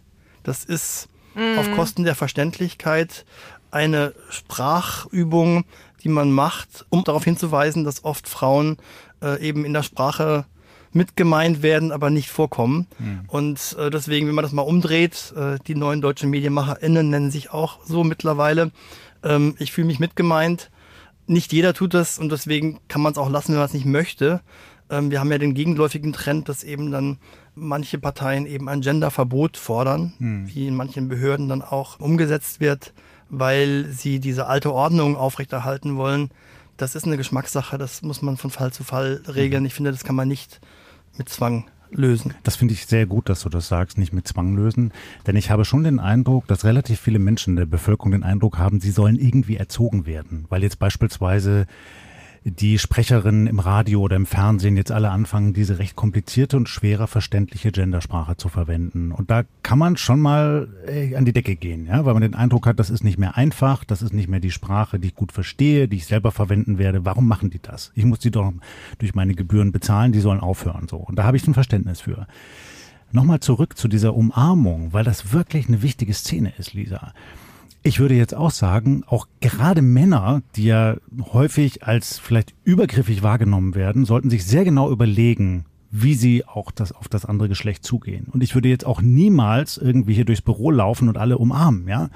Das 0.43 0.63
ist 0.63 1.09
mhm. 1.35 1.57
auf 1.57 1.71
Kosten 1.71 2.03
der 2.03 2.15
Verständlichkeit 2.15 3.25
eine 3.71 4.13
Sprachübung, 4.29 5.65
die 6.03 6.09
man 6.09 6.31
macht, 6.31 6.85
um 6.89 7.03
darauf 7.03 7.23
hinzuweisen, 7.23 7.83
dass 7.83 8.03
oft 8.03 8.27
Frauen 8.27 8.77
äh, 9.21 9.39
eben 9.41 9.65
in 9.65 9.73
der 9.73 9.83
Sprache 9.83 10.45
mit 10.91 11.15
gemeint 11.15 11.61
werden, 11.61 11.91
aber 11.91 12.09
nicht 12.09 12.29
vorkommen. 12.29 12.87
Mhm. 12.97 13.21
Und 13.27 13.75
äh, 13.79 13.89
deswegen, 13.89 14.27
wenn 14.27 14.35
man 14.35 14.43
das 14.43 14.53
mal 14.53 14.63
umdreht, 14.63 15.33
äh, 15.35 15.57
die 15.67 15.75
neuen 15.75 16.01
deutschen 16.01 16.29
MedienmacherInnen 16.29 17.09
nennen 17.09 17.31
sich 17.31 17.51
auch 17.51 17.85
so 17.85 18.03
mittlerweile. 18.03 18.71
Ähm, 19.23 19.55
ich 19.59 19.71
fühle 19.71 19.87
mich 19.87 19.99
mitgemeint. 19.99 20.71
Nicht 21.27 21.53
jeder 21.53 21.73
tut 21.73 21.93
das 21.93 22.17
und 22.19 22.31
deswegen 22.31 22.79
kann 22.87 23.01
man 23.01 23.11
es 23.11 23.17
auch 23.17 23.29
lassen, 23.29 23.49
wenn 23.49 23.59
man 23.59 23.67
es 23.67 23.73
nicht 23.73 23.85
möchte. 23.85 24.41
Ähm, 24.89 25.11
wir 25.11 25.19
haben 25.19 25.31
ja 25.31 25.37
den 25.37 25.53
gegenläufigen 25.53 26.13
Trend, 26.13 26.49
dass 26.49 26.63
eben 26.63 26.91
dann 26.91 27.17
manche 27.53 27.99
Parteien 27.99 28.45
eben 28.45 28.69
ein 28.69 28.81
Genderverbot 28.81 29.57
fordern, 29.57 30.13
mhm. 30.17 30.47
wie 30.47 30.67
in 30.67 30.75
manchen 30.75 31.07
Behörden 31.07 31.49
dann 31.49 31.61
auch 31.61 31.99
umgesetzt 31.99 32.59
wird 32.59 32.93
weil 33.29 33.85
sie 33.85 34.19
diese 34.19 34.47
alte 34.47 34.73
Ordnung 34.73 35.15
aufrechterhalten 35.15 35.95
wollen. 35.95 36.29
Das 36.77 36.95
ist 36.95 37.05
eine 37.05 37.17
Geschmackssache, 37.17 37.77
das 37.77 38.01
muss 38.01 38.21
man 38.21 38.37
von 38.37 38.49
Fall 38.49 38.73
zu 38.73 38.83
Fall 38.83 39.21
regeln. 39.27 39.65
Ich 39.65 39.73
finde, 39.73 39.91
das 39.91 40.03
kann 40.03 40.15
man 40.15 40.27
nicht 40.27 40.59
mit 41.17 41.29
Zwang 41.29 41.69
lösen. 41.91 42.33
Das 42.43 42.55
finde 42.55 42.73
ich 42.73 42.85
sehr 42.85 43.05
gut, 43.05 43.29
dass 43.29 43.41
du 43.41 43.49
das 43.49 43.67
sagst, 43.67 43.97
nicht 43.97 44.13
mit 44.13 44.27
Zwang 44.27 44.55
lösen. 44.55 44.91
Denn 45.27 45.35
ich 45.35 45.49
habe 45.49 45.65
schon 45.65 45.83
den 45.83 45.99
Eindruck, 45.99 46.47
dass 46.47 46.65
relativ 46.65 46.99
viele 46.99 47.19
Menschen 47.19 47.55
der 47.55 47.65
Bevölkerung 47.65 48.11
den 48.11 48.23
Eindruck 48.23 48.57
haben, 48.57 48.79
sie 48.79 48.91
sollen 48.91 49.17
irgendwie 49.17 49.57
erzogen 49.57 50.05
werden. 50.05 50.45
Weil 50.49 50.63
jetzt 50.63 50.79
beispielsweise 50.79 51.65
die 52.43 52.79
Sprecherinnen 52.79 53.47
im 53.47 53.59
Radio 53.59 54.01
oder 54.01 54.15
im 54.15 54.25
Fernsehen 54.25 54.77
jetzt 54.77 54.91
alle 54.91 55.09
anfangen, 55.09 55.53
diese 55.53 55.79
recht 55.79 55.95
komplizierte 55.95 56.57
und 56.57 56.69
schwerer 56.69 57.07
verständliche 57.07 57.71
Gendersprache 57.71 58.37
zu 58.37 58.49
verwenden. 58.49 59.11
Und 59.11 59.29
da 59.29 59.43
kann 59.63 59.77
man 59.77 59.97
schon 59.97 60.19
mal 60.19 60.69
äh, 60.87 61.15
an 61.15 61.25
die 61.25 61.33
Decke 61.33 61.55
gehen, 61.55 61.85
ja, 61.87 62.05
weil 62.05 62.13
man 62.13 62.21
den 62.21 62.35
Eindruck 62.35 62.65
hat, 62.65 62.79
das 62.79 62.89
ist 62.89 63.03
nicht 63.03 63.17
mehr 63.17 63.35
einfach, 63.37 63.83
das 63.83 64.01
ist 64.01 64.13
nicht 64.13 64.29
mehr 64.29 64.39
die 64.39 64.51
Sprache, 64.51 64.99
die 64.99 65.09
ich 65.09 65.15
gut 65.15 65.31
verstehe, 65.31 65.87
die 65.87 65.97
ich 65.97 66.05
selber 66.05 66.31
verwenden 66.31 66.77
werde. 66.77 67.05
Warum 67.05 67.27
machen 67.27 67.49
die 67.49 67.61
das? 67.61 67.91
Ich 67.95 68.05
muss 68.05 68.19
die 68.19 68.31
doch 68.31 68.53
durch 68.97 69.15
meine 69.15 69.35
Gebühren 69.35 69.71
bezahlen, 69.71 70.11
die 70.11 70.19
sollen 70.19 70.39
aufhören 70.39 70.87
so. 70.87 70.97
Und 70.97 71.17
da 71.17 71.23
habe 71.23 71.37
ich 71.37 71.47
ein 71.47 71.53
Verständnis 71.53 72.01
für. 72.01 72.27
Nochmal 73.11 73.39
zurück 73.39 73.77
zu 73.77 73.87
dieser 73.87 74.13
Umarmung, 74.13 74.93
weil 74.93 75.03
das 75.03 75.33
wirklich 75.33 75.67
eine 75.67 75.81
wichtige 75.81 76.13
Szene 76.13 76.53
ist, 76.57 76.73
Lisa. 76.73 77.13
Ich 77.89 77.99
würde 77.99 78.13
jetzt 78.13 78.35
auch 78.35 78.51
sagen, 78.51 79.03
auch 79.07 79.25
gerade 79.39 79.81
Männer, 79.81 80.43
die 80.55 80.65
ja 80.65 80.97
häufig 81.33 81.87
als 81.87 82.19
vielleicht 82.19 82.53
übergriffig 82.63 83.23
wahrgenommen 83.23 83.73
werden, 83.73 84.05
sollten 84.05 84.29
sich 84.29 84.45
sehr 84.45 84.63
genau 84.63 84.91
überlegen, 84.91 85.65
wie 85.89 86.13
sie 86.13 86.45
auch 86.45 86.69
das 86.69 86.91
auf 86.91 87.07
das 87.07 87.25
andere 87.25 87.49
Geschlecht 87.49 87.83
zugehen. 87.83 88.27
Und 88.31 88.43
ich 88.43 88.53
würde 88.53 88.69
jetzt 88.69 88.85
auch 88.85 89.01
niemals 89.01 89.79
irgendwie 89.79 90.13
hier 90.13 90.25
durchs 90.25 90.43
Büro 90.43 90.69
laufen 90.69 91.09
und 91.09 91.17
alle 91.17 91.39
umarmen, 91.39 91.87
ja. 91.87 92.11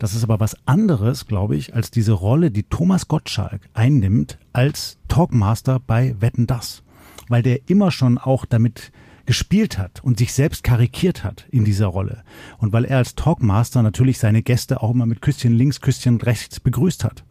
Das 0.00 0.12
ist 0.12 0.24
aber 0.24 0.40
was 0.40 0.56
anderes, 0.66 1.28
glaube 1.28 1.54
ich, 1.54 1.72
als 1.72 1.92
diese 1.92 2.14
Rolle, 2.14 2.50
die 2.50 2.64
Thomas 2.64 3.06
Gottschalk 3.06 3.68
einnimmt 3.74 4.38
als 4.52 4.98
Talkmaster 5.06 5.78
bei 5.78 6.16
Wetten 6.18 6.48
das. 6.48 6.82
Weil 7.28 7.44
der 7.44 7.60
immer 7.68 7.92
schon 7.92 8.18
auch 8.18 8.44
damit 8.44 8.90
gespielt 9.26 9.78
hat 9.78 10.02
und 10.02 10.18
sich 10.18 10.32
selbst 10.32 10.64
karikiert 10.64 11.24
hat 11.24 11.46
in 11.50 11.64
dieser 11.64 11.86
Rolle. 11.86 12.22
Und 12.58 12.72
weil 12.72 12.84
er 12.84 12.98
als 12.98 13.14
Talkmaster 13.14 13.82
natürlich 13.82 14.18
seine 14.18 14.42
Gäste 14.42 14.82
auch 14.82 14.90
immer 14.90 15.06
mit 15.06 15.22
Küsschen 15.22 15.52
links, 15.52 15.80
Küsschen 15.80 16.20
rechts 16.20 16.60
begrüßt 16.60 17.04
hat. 17.04 17.24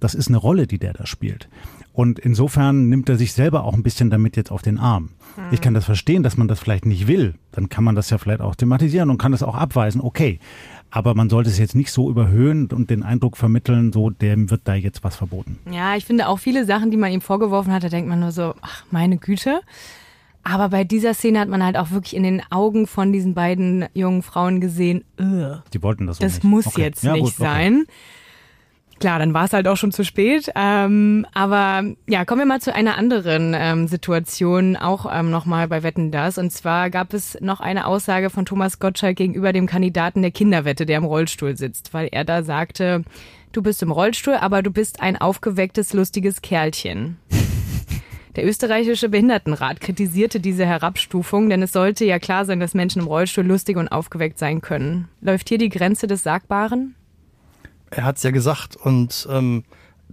Das 0.00 0.14
ist 0.14 0.28
eine 0.28 0.36
Rolle, 0.36 0.66
die 0.66 0.78
der 0.78 0.92
da 0.92 1.06
spielt. 1.06 1.48
Und 1.96 2.18
insofern 2.18 2.90
nimmt 2.90 3.08
er 3.08 3.16
sich 3.16 3.32
selber 3.32 3.64
auch 3.64 3.72
ein 3.72 3.82
bisschen 3.82 4.10
damit 4.10 4.36
jetzt 4.36 4.52
auf 4.52 4.60
den 4.60 4.78
Arm. 4.78 5.12
Mhm. 5.36 5.44
Ich 5.50 5.62
kann 5.62 5.72
das 5.72 5.86
verstehen, 5.86 6.22
dass 6.22 6.36
man 6.36 6.46
das 6.46 6.60
vielleicht 6.60 6.84
nicht 6.84 7.06
will. 7.06 7.36
Dann 7.52 7.70
kann 7.70 7.84
man 7.84 7.94
das 7.94 8.10
ja 8.10 8.18
vielleicht 8.18 8.42
auch 8.42 8.54
thematisieren 8.54 9.08
und 9.08 9.16
kann 9.16 9.32
das 9.32 9.42
auch 9.42 9.54
abweisen. 9.54 10.02
Okay. 10.02 10.38
Aber 10.90 11.14
man 11.14 11.30
sollte 11.30 11.48
es 11.48 11.58
jetzt 11.58 11.74
nicht 11.74 11.90
so 11.90 12.10
überhöhen 12.10 12.70
und 12.70 12.90
den 12.90 13.02
Eindruck 13.02 13.38
vermitteln, 13.38 13.92
so 13.92 14.10
dem 14.10 14.50
wird 14.50 14.62
da 14.64 14.74
jetzt 14.74 15.04
was 15.04 15.16
verboten. 15.16 15.58
Ja, 15.70 15.96
ich 15.96 16.04
finde 16.04 16.28
auch 16.28 16.38
viele 16.38 16.66
Sachen, 16.66 16.90
die 16.90 16.96
man 16.98 17.10
ihm 17.10 17.22
vorgeworfen 17.22 17.72
hat, 17.72 17.82
da 17.82 17.88
denkt 17.88 18.08
man 18.08 18.20
nur 18.20 18.30
so, 18.30 18.54
ach, 18.60 18.84
meine 18.90 19.16
Güte. 19.16 19.62
Aber 20.48 20.68
bei 20.68 20.84
dieser 20.84 21.12
Szene 21.12 21.40
hat 21.40 21.48
man 21.48 21.64
halt 21.64 21.76
auch 21.76 21.90
wirklich 21.90 22.14
in 22.14 22.22
den 22.22 22.40
Augen 22.50 22.86
von 22.86 23.12
diesen 23.12 23.34
beiden 23.34 23.86
jungen 23.94 24.22
Frauen 24.22 24.60
gesehen, 24.60 25.04
Ugh, 25.18 25.60
die 25.74 25.82
wollten 25.82 26.06
das. 26.06 26.18
Das 26.18 26.34
nicht. 26.34 26.44
muss 26.44 26.68
okay. 26.68 26.82
jetzt 26.82 27.02
ja, 27.02 27.14
nicht 27.14 27.24
gut, 27.24 27.32
okay. 27.32 27.42
sein. 27.42 27.84
Klar, 29.00 29.18
dann 29.18 29.34
war 29.34 29.46
es 29.46 29.52
halt 29.52 29.66
auch 29.66 29.76
schon 29.76 29.90
zu 29.90 30.04
spät. 30.04 30.52
Ähm, 30.54 31.26
aber 31.34 31.82
ja, 32.06 32.24
kommen 32.24 32.42
wir 32.42 32.46
mal 32.46 32.60
zu 32.60 32.72
einer 32.72 32.96
anderen 32.96 33.54
ähm, 33.56 33.88
Situation, 33.88 34.76
auch 34.76 35.12
ähm, 35.12 35.30
nochmal 35.30 35.66
bei 35.66 35.82
Wetten 35.82 36.12
das. 36.12 36.38
Und 36.38 36.52
zwar 36.52 36.90
gab 36.90 37.12
es 37.12 37.36
noch 37.40 37.58
eine 37.58 37.84
Aussage 37.84 38.30
von 38.30 38.46
Thomas 38.46 38.78
Gottschalk 38.78 39.16
gegenüber 39.16 39.52
dem 39.52 39.66
Kandidaten 39.66 40.22
der 40.22 40.30
Kinderwette, 40.30 40.86
der 40.86 40.98
im 40.98 41.04
Rollstuhl 41.04 41.56
sitzt, 41.56 41.92
weil 41.92 42.08
er 42.12 42.24
da 42.24 42.44
sagte, 42.44 43.02
du 43.50 43.62
bist 43.62 43.82
im 43.82 43.90
Rollstuhl, 43.90 44.34
aber 44.34 44.62
du 44.62 44.70
bist 44.70 45.00
ein 45.00 45.16
aufgewecktes, 45.16 45.92
lustiges 45.92 46.40
Kerlchen. 46.40 47.16
Der 48.36 48.44
österreichische 48.44 49.08
Behindertenrat 49.08 49.80
kritisierte 49.80 50.40
diese 50.40 50.66
Herabstufung, 50.66 51.48
denn 51.48 51.62
es 51.62 51.72
sollte 51.72 52.04
ja 52.04 52.18
klar 52.18 52.44
sein, 52.44 52.60
dass 52.60 52.74
Menschen 52.74 53.00
im 53.00 53.08
Rollstuhl 53.08 53.46
lustig 53.46 53.78
und 53.78 53.88
aufgeweckt 53.88 54.38
sein 54.38 54.60
können. 54.60 55.08
Läuft 55.22 55.48
hier 55.48 55.56
die 55.56 55.70
Grenze 55.70 56.06
des 56.06 56.22
Sagbaren? 56.22 56.94
Er 57.88 58.04
hat 58.04 58.18
es 58.18 58.22
ja 58.22 58.30
gesagt 58.32 58.76
und 58.76 59.26
ähm, 59.30 59.64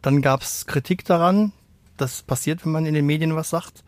dann 0.01 0.21
gab 0.21 0.41
es 0.41 0.65
Kritik 0.65 1.03
daran. 1.03 1.51
Das 1.97 2.23
passiert, 2.23 2.65
wenn 2.65 2.71
man 2.71 2.85
in 2.85 2.93
den 2.93 3.05
Medien 3.05 3.35
was 3.35 3.49
sagt. 3.49 3.83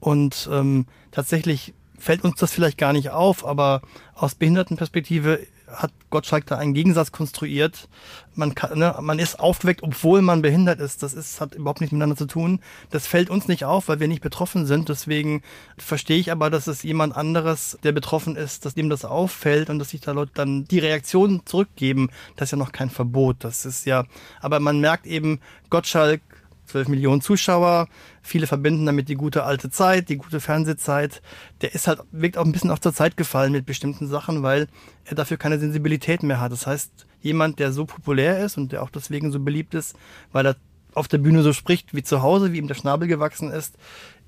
Und 0.00 0.48
ähm, 0.52 0.86
tatsächlich 1.12 1.72
fällt 1.96 2.24
uns 2.24 2.40
das 2.40 2.52
vielleicht 2.52 2.78
gar 2.78 2.92
nicht 2.92 3.10
auf, 3.10 3.46
aber 3.46 3.82
aus 4.14 4.34
Behindertenperspektive 4.34 5.46
hat 5.76 5.92
Gottschalk 6.10 6.46
da 6.46 6.56
einen 6.56 6.74
Gegensatz 6.74 7.12
konstruiert. 7.12 7.88
Man, 8.34 8.54
kann, 8.54 8.78
ne, 8.78 8.96
man 9.00 9.18
ist 9.18 9.38
aufgeweckt, 9.40 9.82
obwohl 9.82 10.22
man 10.22 10.42
behindert 10.42 10.80
ist. 10.80 11.02
Das 11.02 11.14
ist, 11.14 11.40
hat 11.40 11.54
überhaupt 11.54 11.80
nichts 11.80 11.92
miteinander 11.92 12.16
zu 12.16 12.26
tun. 12.26 12.60
Das 12.90 13.06
fällt 13.06 13.30
uns 13.30 13.48
nicht 13.48 13.64
auf, 13.64 13.88
weil 13.88 14.00
wir 14.00 14.08
nicht 14.08 14.22
betroffen 14.22 14.66
sind. 14.66 14.88
Deswegen 14.88 15.42
verstehe 15.78 16.18
ich 16.18 16.32
aber, 16.32 16.50
dass 16.50 16.66
es 16.66 16.82
jemand 16.82 17.16
anderes, 17.16 17.78
der 17.82 17.92
betroffen 17.92 18.36
ist, 18.36 18.64
dass 18.64 18.74
dem 18.74 18.90
das 18.90 19.04
auffällt 19.04 19.70
und 19.70 19.78
dass 19.78 19.90
sich 19.90 20.00
da 20.00 20.12
Leute 20.12 20.32
dann 20.34 20.64
die 20.64 20.78
Reaktion 20.78 21.42
zurückgeben. 21.44 22.10
Das 22.36 22.48
ist 22.48 22.52
ja 22.52 22.58
noch 22.58 22.72
kein 22.72 22.90
Verbot. 22.90 23.36
Das 23.40 23.64
ist 23.64 23.86
ja, 23.86 24.04
aber 24.40 24.60
man 24.60 24.80
merkt 24.80 25.06
eben, 25.06 25.40
Gottschalk 25.70 26.22
12 26.66 26.88
Millionen 26.88 27.20
Zuschauer. 27.20 27.88
Viele 28.22 28.46
verbinden 28.46 28.86
damit 28.86 29.08
die 29.08 29.14
gute 29.14 29.44
alte 29.44 29.70
Zeit, 29.70 30.08
die 30.08 30.16
gute 30.16 30.40
Fernsehzeit. 30.40 31.22
Der 31.60 31.74
ist 31.74 31.86
halt, 31.86 32.00
wirkt 32.12 32.38
auch 32.38 32.44
ein 32.44 32.52
bisschen 32.52 32.70
auf 32.70 32.80
zur 32.80 32.94
Zeit 32.94 33.16
gefallen 33.16 33.52
mit 33.52 33.66
bestimmten 33.66 34.06
Sachen, 34.06 34.42
weil 34.42 34.68
er 35.04 35.14
dafür 35.14 35.36
keine 35.36 35.58
Sensibilität 35.58 36.22
mehr 36.22 36.40
hat. 36.40 36.52
Das 36.52 36.66
heißt, 36.66 37.06
jemand, 37.20 37.58
der 37.58 37.72
so 37.72 37.86
populär 37.86 38.44
ist 38.44 38.56
und 38.56 38.72
der 38.72 38.82
auch 38.82 38.90
deswegen 38.90 39.32
so 39.32 39.40
beliebt 39.40 39.74
ist, 39.74 39.96
weil 40.32 40.46
er 40.46 40.56
auf 40.94 41.08
der 41.08 41.18
Bühne 41.18 41.42
so 41.42 41.52
spricht 41.52 41.94
wie 41.94 42.02
zu 42.02 42.22
Hause, 42.22 42.52
wie 42.52 42.58
ihm 42.58 42.68
der 42.68 42.74
Schnabel 42.74 43.06
gewachsen 43.06 43.50
ist, 43.50 43.76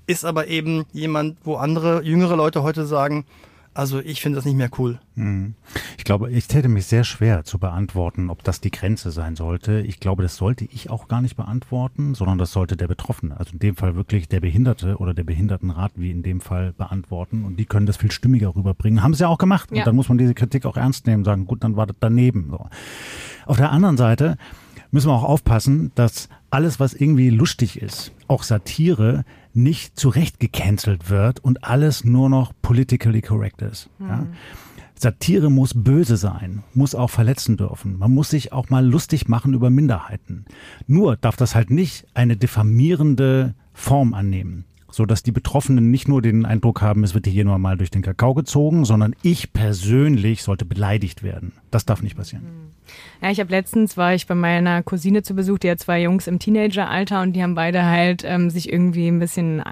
ist 0.05 0.25
aber 0.25 0.47
eben 0.47 0.85
jemand, 0.91 1.37
wo 1.43 1.55
andere 1.55 2.03
jüngere 2.03 2.35
Leute 2.35 2.63
heute 2.63 2.85
sagen, 2.85 3.25
Also 3.79 4.01
ich 4.01 4.21
finde 4.21 4.35
das 4.35 4.43
nicht 4.43 4.57
mehr 4.57 4.69
cool. 4.77 4.99
Hm. 5.15 5.53
Ich 5.97 6.03
glaube, 6.03 6.29
ich 6.29 6.49
täte 6.49 6.67
mich 6.67 6.85
sehr 6.85 7.05
schwer 7.05 7.45
zu 7.45 7.59
beantworten, 7.59 8.29
ob 8.29 8.43
das 8.43 8.59
die 8.59 8.71
Grenze 8.71 9.09
sein 9.09 9.37
sollte. 9.37 9.79
Ich 9.79 10.01
glaube, 10.01 10.21
das 10.21 10.35
sollte 10.35 10.65
ich 10.65 10.89
auch 10.89 11.07
gar 11.07 11.21
nicht 11.21 11.37
beantworten, 11.37 12.13
sondern 12.13 12.37
das 12.37 12.51
sollte 12.51 12.75
der 12.75 12.89
Betroffene, 12.89 13.39
also 13.39 13.53
in 13.53 13.59
dem 13.59 13.77
Fall 13.77 13.95
wirklich 13.95 14.27
der 14.27 14.41
Behinderte 14.41 14.97
oder 14.97 15.13
der 15.13 15.23
Behindertenrat, 15.23 15.93
wie 15.95 16.11
in 16.11 16.23
dem 16.23 16.41
Fall, 16.41 16.73
beantworten. 16.73 17.45
Und 17.45 17.55
die 17.55 17.65
können 17.65 17.85
das 17.85 17.95
viel 17.95 18.11
stimmiger 18.11 18.53
rüberbringen. 18.53 19.01
Haben 19.01 19.13
sie 19.13 19.23
ja 19.23 19.29
auch 19.29 19.37
gemacht. 19.37 19.69
Ja. 19.71 19.77
Und 19.77 19.87
dann 19.87 19.95
muss 19.95 20.09
man 20.09 20.17
diese 20.17 20.33
Kritik 20.33 20.65
auch 20.65 20.75
ernst 20.75 21.07
nehmen, 21.07 21.23
sagen, 21.23 21.45
gut, 21.45 21.63
dann 21.63 21.77
war 21.77 21.87
das 21.87 21.95
daneben. 22.01 22.49
So. 22.49 22.67
Auf 23.45 23.55
der 23.55 23.71
anderen 23.71 23.95
Seite 23.95 24.35
müssen 24.91 25.07
wir 25.07 25.13
auch 25.13 25.23
aufpassen, 25.23 25.93
dass 25.95 26.27
alles, 26.51 26.79
was 26.79 26.93
irgendwie 26.93 27.29
lustig 27.29 27.81
ist, 27.81 28.11
auch 28.27 28.43
Satire, 28.43 29.25
nicht 29.53 29.99
zurecht 29.99 30.39
gecancelt 30.39 31.09
wird 31.09 31.39
und 31.43 31.63
alles 31.63 32.03
nur 32.03 32.29
noch 32.29 32.53
politically 32.61 33.21
correct 33.21 33.61
ist. 33.61 33.89
Mhm. 33.99 34.07
Ja? 34.07 34.27
Satire 34.95 35.49
muss 35.49 35.73
böse 35.73 36.17
sein, 36.17 36.63
muss 36.73 36.93
auch 36.93 37.09
verletzen 37.09 37.55
dürfen. 37.55 37.97
Man 37.97 38.13
muss 38.13 38.29
sich 38.29 38.51
auch 38.51 38.69
mal 38.69 38.85
lustig 38.85 39.29
machen 39.29 39.53
über 39.53 39.69
Minderheiten. 39.69 40.45
Nur 40.87 41.15
darf 41.15 41.37
das 41.37 41.55
halt 41.55 41.69
nicht 41.69 42.05
eine 42.13 42.35
diffamierende 42.35 43.55
Form 43.73 44.13
annehmen 44.13 44.65
so 44.91 45.05
dass 45.05 45.23
die 45.23 45.31
Betroffenen 45.31 45.91
nicht 45.91 46.07
nur 46.07 46.21
den 46.21 46.45
Eindruck 46.45 46.81
haben, 46.81 47.03
es 47.03 47.13
wird 47.13 47.27
hier 47.27 47.45
nur 47.45 47.57
mal 47.57 47.77
durch 47.77 47.91
den 47.91 48.01
Kakao 48.01 48.33
gezogen, 48.33 48.85
sondern 48.85 49.15
ich 49.21 49.53
persönlich 49.53 50.43
sollte 50.43 50.65
beleidigt 50.65 51.23
werden. 51.23 51.53
Das 51.71 51.85
darf 51.85 52.01
nicht 52.01 52.17
passieren. 52.17 52.45
Ja, 53.21 53.29
ich 53.29 53.39
habe 53.39 53.51
letztens 53.51 53.97
war 53.97 54.13
ich 54.13 54.25
bei 54.25 54.35
meiner 54.35 54.81
Cousine 54.81 55.21
zu 55.21 55.35
Besuch, 55.35 55.59
die 55.59 55.69
hat 55.69 55.79
zwei 55.79 56.01
Jungs 56.01 56.27
im 56.27 56.39
Teenageralter 56.39 57.21
und 57.21 57.33
die 57.33 57.43
haben 57.43 57.55
beide 57.55 57.85
halt 57.85 58.23
ähm, 58.25 58.49
sich 58.49 58.71
irgendwie 58.71 59.07
ein 59.07 59.19
bisschen 59.19 59.63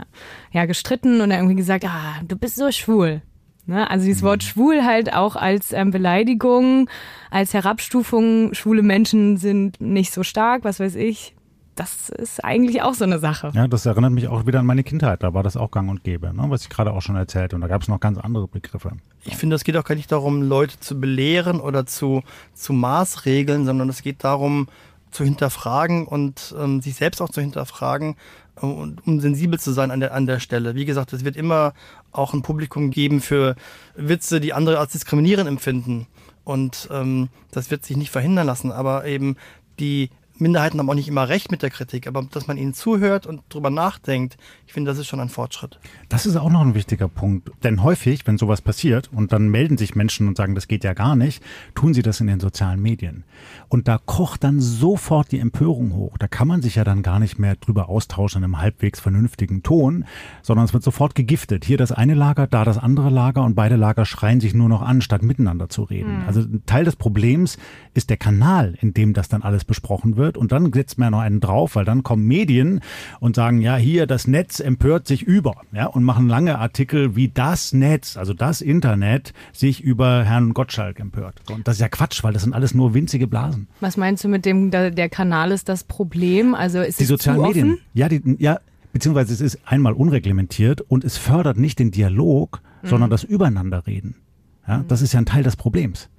ja 0.52 0.66
gestritten 0.66 1.22
und 1.22 1.32
irgendwie 1.32 1.56
gesagt, 1.56 1.86
ah, 1.86 2.22
du 2.28 2.36
bist 2.36 2.56
so 2.58 2.72
schwul. 2.72 3.22
Ne? 3.66 3.90
Also 3.90 4.06
dieses 4.06 4.24
Wort 4.24 4.44
mhm. 4.44 4.48
schwul 4.48 4.86
halt 4.86 5.14
auch 5.14 5.36
als 5.36 5.74
ähm, 5.74 5.92
Beleidigung, 5.92 6.90
als 7.32 7.54
Herabstufung. 7.54 8.54
Schwule 8.54 8.84
Menschen 8.84 9.38
sind 9.38 9.82
nicht 9.82 10.14
so 10.14 10.24
stark, 10.24 10.64
was 10.64 10.80
weiß 10.80 10.96
ich 10.96 11.37
das 11.78 12.10
ist 12.10 12.44
eigentlich 12.44 12.82
auch 12.82 12.96
so 12.96 13.04
eine 13.04 13.20
Sache. 13.20 13.52
Ja, 13.54 13.68
das 13.68 13.86
erinnert 13.86 14.12
mich 14.12 14.28
auch 14.28 14.48
wieder 14.48 14.60
an 14.60 14.66
meine 14.66 14.84
Kindheit. 14.84 15.22
Da 15.22 15.34
war 15.34 15.44
das 15.44 15.56
auch 15.56 15.70
gang 15.70 15.90
und 15.90 16.04
gäbe, 16.04 16.34
ne? 16.34 16.46
was 16.48 16.64
ich 16.64 16.70
gerade 16.70 16.92
auch 16.92 17.02
schon 17.02 17.16
erzählte. 17.16 17.56
Und 17.56 17.62
da 17.62 17.68
gab 17.68 17.84
es 17.84 17.88
noch 17.88 18.00
ganz 18.00 18.18
andere 18.18 18.48
Begriffe. 18.48 18.92
Ich 19.26 19.38
finde, 19.38 19.56
es 19.56 19.64
geht 19.64 19.78
auch 19.78 19.84
gar 19.84 19.96
nicht 19.96 20.12
darum, 20.12 20.42
Leute 20.42 20.80
zu 20.80 21.00
belehren 21.00 21.60
oder 21.60 21.86
zu, 21.86 22.24
zu 22.54 22.74
maßregeln, 22.74 23.66
sondern 23.66 23.90
es 23.90 24.02
geht 24.02 24.24
darum, 24.24 24.68
zu 25.12 25.24
hinterfragen 25.24 26.06
und 26.08 26.54
ähm, 26.60 26.82
sich 26.82 26.96
selbst 26.96 27.22
auch 27.22 27.30
zu 27.30 27.42
hinterfragen, 27.42 28.16
äh, 28.58 28.66
um 28.66 29.20
sensibel 29.20 29.60
zu 29.60 29.72
sein 29.72 29.92
an 29.92 30.00
der, 30.00 30.14
an 30.14 30.26
der 30.26 30.40
Stelle. 30.40 30.76
Wie 30.76 30.86
gesagt, 30.86 31.14
es 31.14 31.24
wird 31.24 31.36
immer 31.36 31.74
auch 32.12 32.34
ein 32.34 32.42
Publikum 32.42 32.90
geben 32.90 33.22
für 33.22 33.56
Witze, 33.96 34.40
die 34.40 34.54
andere 34.54 34.80
als 34.80 34.94
diskriminierend 34.94 35.48
empfinden. 35.48 36.08
Und 36.44 36.90
ähm, 36.92 37.30
das 37.52 37.70
wird 37.70 37.86
sich 37.86 37.98
nicht 37.98 38.12
verhindern 38.12 38.48
lassen. 38.48 38.72
Aber 38.72 39.06
eben 39.06 39.36
die 39.80 40.10
Minderheiten 40.40 40.80
haben 40.80 40.90
auch 40.90 40.96
nicht 40.96 41.08
immer 41.08 41.30
recht 41.30 41.52
mit 41.52 41.62
der 41.62 41.70
Kritik, 41.70 42.08
aber 42.08 42.24
dass 42.32 42.48
man 42.48 42.58
ihnen 42.58 42.74
zuhört 42.74 43.26
und 43.26 43.42
drüber 43.50 43.70
nachdenkt, 43.70 44.38
ich 44.66 44.74
finde, 44.74 44.92
das 44.92 45.00
ist 45.00 45.08
schon 45.08 45.20
ein 45.20 45.30
Fortschritt. 45.30 45.80
Das 46.10 46.26
ist 46.26 46.36
auch 46.36 46.50
noch 46.50 46.62
ein 46.62 46.76
wichtiger 46.76 47.08
Punkt. 47.08 47.52
Denn 47.64 47.84
häufig, 47.84 48.28
wenn 48.28 48.38
sowas 48.38 48.62
passiert 48.62 49.10
und 49.14 49.32
dann 49.32 49.50
melden 49.50 49.78
sich 49.78 49.96
Menschen 49.96 50.28
und 50.28 50.38
sagen, 50.38 50.56
das 50.56 50.68
geht 50.68 50.84
ja 50.84 50.94
gar 50.94 51.16
nicht, 51.16 51.42
tun 51.74 51.94
sie 51.94 52.02
das 52.02 52.20
in 52.20 52.28
den 52.28 52.40
sozialen 52.40 52.82
Medien. 52.82 53.24
Und 53.70 53.88
da 53.88 54.00
kocht 54.04 54.44
dann 54.44 54.60
sofort 54.60 55.32
die 55.32 55.40
Empörung 55.40 55.94
hoch. 55.94 56.18
Da 56.18 56.28
kann 56.28 56.48
man 56.48 56.62
sich 56.62 56.76
ja 56.76 56.84
dann 56.84 57.04
gar 57.04 57.20
nicht 57.20 57.40
mehr 57.40 57.56
drüber 57.56 57.90
austauschen 57.90 58.40
in 58.40 58.44
einem 58.44 58.60
halbwegs 58.60 59.00
vernünftigen 59.00 59.64
Ton, 59.64 60.06
sondern 60.42 60.66
es 60.66 60.74
wird 60.74 60.84
sofort 60.84 61.16
gegiftet. 61.16 61.66
Hier 61.66 61.78
das 61.78 61.92
eine 61.92 62.14
Lager, 62.14 62.48
da 62.48 62.66
das 62.66 62.78
andere 62.78 63.10
Lager 63.10 63.44
und 63.44 63.56
beide 63.56 63.76
Lager 63.76 64.06
schreien 64.06 64.40
sich 64.40 64.54
nur 64.54 64.70
noch 64.70 64.82
an, 64.82 65.02
statt 65.02 65.24
miteinander 65.24 65.70
zu 65.70 65.84
reden. 65.84 66.22
Mhm. 66.22 66.28
Also 66.28 66.42
ein 66.42 66.64
Teil 66.66 66.84
des 66.84 66.96
Problems 66.96 67.58
ist 67.94 68.10
der 68.10 68.18
Kanal, 68.18 68.76
in 68.82 68.94
dem 68.94 69.14
das 69.14 69.30
dann 69.30 69.42
alles 69.42 69.64
besprochen 69.64 70.18
wird. 70.18 70.27
Und 70.36 70.52
dann 70.52 70.74
setzt 70.74 70.98
man 70.98 71.08
ja 71.08 71.12
noch 71.12 71.20
einen 71.20 71.40
drauf, 71.40 71.76
weil 71.76 71.86
dann 71.86 72.04
kommen 72.04 72.26
Medien 72.26 72.82
und 73.20 73.36
sagen, 73.36 73.62
ja, 73.62 73.78
hier 73.78 74.08
das 74.08 74.28
Netz 74.28 74.60
empört 74.60 75.08
sich 75.08 75.24
über, 75.24 75.62
ja, 75.72 75.86
und 75.86 76.04
machen 76.04 76.28
lange 76.28 76.58
Artikel, 76.60 77.16
wie 77.16 77.30
das 77.30 77.72
Netz, 77.72 78.18
also 78.18 78.34
das 78.34 78.62
Internet, 78.62 79.34
sich 79.54 79.82
über 79.82 80.24
Herrn 80.24 80.54
Gottschalk 80.54 81.00
empört. 81.00 81.36
Und 81.52 81.68
das 81.68 81.76
ist 81.76 81.82
ja 81.82 81.90
Quatsch, 81.90 82.24
weil 82.24 82.34
das 82.34 82.44
sind 82.44 82.54
alles 82.54 82.74
nur 82.74 82.94
winzige 82.94 83.28
Blasen. 83.28 83.68
Was 83.80 83.96
meinst 83.96 84.24
du 84.24 84.28
mit 84.28 84.46
dem, 84.46 84.72
der 84.72 85.10
Kanal 85.10 85.52
ist 85.52 85.70
das 85.70 85.84
Problem? 85.84 86.56
Also 86.56 86.82
ist 86.82 87.00
die 87.00 87.06
sozialen 87.06 87.42
Medien. 87.42 87.74
Offen? 87.74 87.82
Ja, 87.94 88.10
die, 88.10 88.22
ja, 88.40 88.60
beziehungsweise 88.94 89.32
es 89.32 89.42
ist 89.42 89.60
einmal 89.66 89.94
unreglementiert 89.94 90.82
und 90.82 91.04
es 91.04 91.18
fördert 91.18 91.58
nicht 91.58 91.78
den 91.78 91.92
Dialog, 91.92 92.62
mhm. 92.82 92.88
sondern 92.88 93.10
das 93.12 93.24
Übereinanderreden. 93.24 94.16
Ja, 94.68 94.80
mhm. 94.80 94.88
das 94.88 95.02
ist 95.02 95.14
ja 95.14 95.20
ein 95.20 95.26
Teil 95.26 95.44
des 95.44 95.56
Problems. 95.56 96.10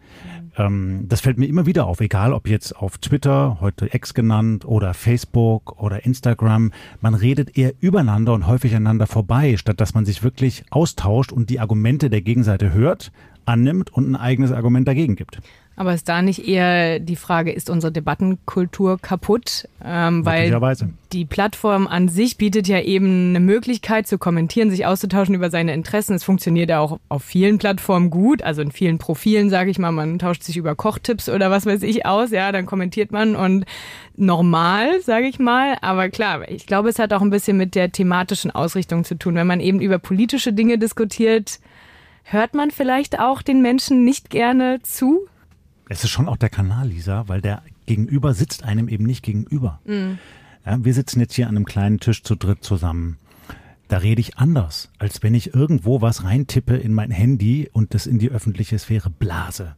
Mhm. 0.59 1.09
das 1.09 1.21
fällt 1.21 1.39
mir 1.39 1.47
immer 1.47 1.67
wieder 1.67 1.87
auf, 1.87 2.01
egal 2.01 2.33
ob 2.33 2.49
jetzt 2.49 2.77
auf 2.77 2.99
Twitter, 2.99 3.59
heute 3.61 3.89
X 3.93 4.15
genannt, 4.15 4.65
oder 4.65 4.95
Facebook 4.95 5.81
oder 5.81 6.05
Instagram. 6.05 6.73
Man 7.01 7.15
redet 7.15 7.57
eher 7.57 7.73
übereinander 7.81 8.33
und 8.35 8.47
häufig 8.47 8.75
einander 8.75 9.07
vorbei, 9.07 9.57
statt 9.57 9.81
dass 9.81 9.95
man 9.95 10.05
sich 10.05 10.23
wirklich 10.23 10.65
austauscht 10.71 11.33
und 11.33 11.51
die 11.51 11.61
Argumente 11.61 12.11
der 12.11 12.23
Gegenseite 12.23 12.73
hört, 12.73 13.13
annimmt 13.45 13.93
und 13.93 14.11
ein 14.11 14.17
eigenes 14.17 14.53
Argument 14.53 14.87
dagegen 14.87 15.17
gibt. 15.17 15.41
Aber 15.79 15.95
ist 15.95 16.09
da 16.09 16.23
nicht 16.23 16.49
eher 16.49 16.99
die 16.99 17.15
Frage, 17.15 17.53
ist 17.53 17.71
unsere 17.71 17.93
Debattenkultur 17.93 18.99
kaputt? 19.01 19.69
Ähm, 19.85 20.27
weil 20.27 20.51
die 21.13 21.25
Plattform 21.25 21.87
an 21.87 22.09
sich 22.09 22.37
bietet 22.37 22.67
ja 22.67 22.81
eben 22.81 23.29
eine 23.29 23.39
Möglichkeit 23.39 24.09
zu 24.09 24.19
kommentieren, 24.19 24.71
sich 24.71 24.87
auszutauschen 24.87 25.37
über 25.37 25.51
seine 25.51 25.73
Interessen. 25.75 26.17
Es 26.17 26.25
funktioniert 26.25 26.69
ja 26.69 26.81
auch 26.81 26.99
auf 27.09 27.23
vielen 27.23 27.59
Plattformen 27.59 28.11
gut, 28.11 28.43
also 28.43 28.61
in 28.61 28.73
vielen 28.73 28.99
Profilen, 28.99 29.51
sage 29.51 29.71
ich 29.71 29.79
mal, 29.79 29.93
man 29.93 30.19
tauscht 30.19 30.43
sich 30.43 30.57
über 30.57 30.75
Kochtipps 30.75 31.29
oder 31.29 31.49
was 31.53 31.65
weiß 31.65 31.85
ich 31.85 32.05
aus, 32.05 32.33
ja, 32.33 32.51
dann 32.51 32.67
kommentiert 32.67 33.13
man 33.13 33.37
und 33.37 33.65
normal, 34.17 35.01
sage 35.03 35.29
ich 35.29 35.39
mal. 35.39 35.77
Aber 35.81 36.09
klar, 36.09 36.51
ich 36.51 36.67
glaube, 36.67 36.89
es 36.89 36.99
hat 36.99 37.13
auch 37.13 37.23
ein 37.23 37.31
bisschen 37.31 37.57
mit 37.57 37.77
der 37.77 37.93
thematischen 37.93 38.51
Ausrichtung 38.51 39.05
zu 39.05 39.17
tun. 39.17 39.37
Wenn 39.37 39.47
man 39.47 39.61
eben 39.61 39.81
über 39.81 40.01
politische 40.01 40.53
Dinge 40.53 40.77
diskutiert, 40.77 41.61
hört 42.25 42.55
man 42.55 42.73
vielleicht 42.73 43.21
auch 43.21 43.43
den 43.43 43.63
Menschen 43.63 44.05
nicht 44.05 44.29
gerne 44.29 44.81
zu? 44.83 45.29
Es 45.89 46.05
ist 46.05 46.11
schon 46.11 46.29
auch 46.29 46.37
der 46.37 46.51
Kanal, 46.51 46.89
Lisa, 46.89 47.25
weil 47.29 47.41
der 47.41 47.63
Gegenüber 47.87 48.35
sitzt 48.35 48.63
einem 48.63 48.89
eben 48.89 49.05
nicht 49.05 49.25
gegenüber. 49.25 49.81
Mhm. 49.85 50.19
Ja, 50.67 50.85
wir 50.85 50.93
sitzen 50.93 51.21
jetzt 51.21 51.35
hier 51.35 51.49
an 51.49 51.57
einem 51.57 51.65
kleinen 51.65 51.99
Tisch 51.99 52.23
zu 52.23 52.35
dritt 52.35 52.63
zusammen. 52.63 53.19
Da 53.89 53.99
rede 53.99 54.21
ich 54.21 54.37
anders, 54.37 54.91
als 54.99 55.23
wenn 55.23 55.35
ich 55.35 55.55
irgendwo 55.55 56.03
was 56.03 56.25
reintippe 56.25 56.77
in 56.77 56.93
mein 56.93 57.11
Handy 57.11 57.71
und 57.73 57.95
das 57.95 58.07
in 58.07 58.19
die 58.19 58.31
öffentliche 58.31 58.79
Sphäre 58.79 59.09
blase. 59.09 59.77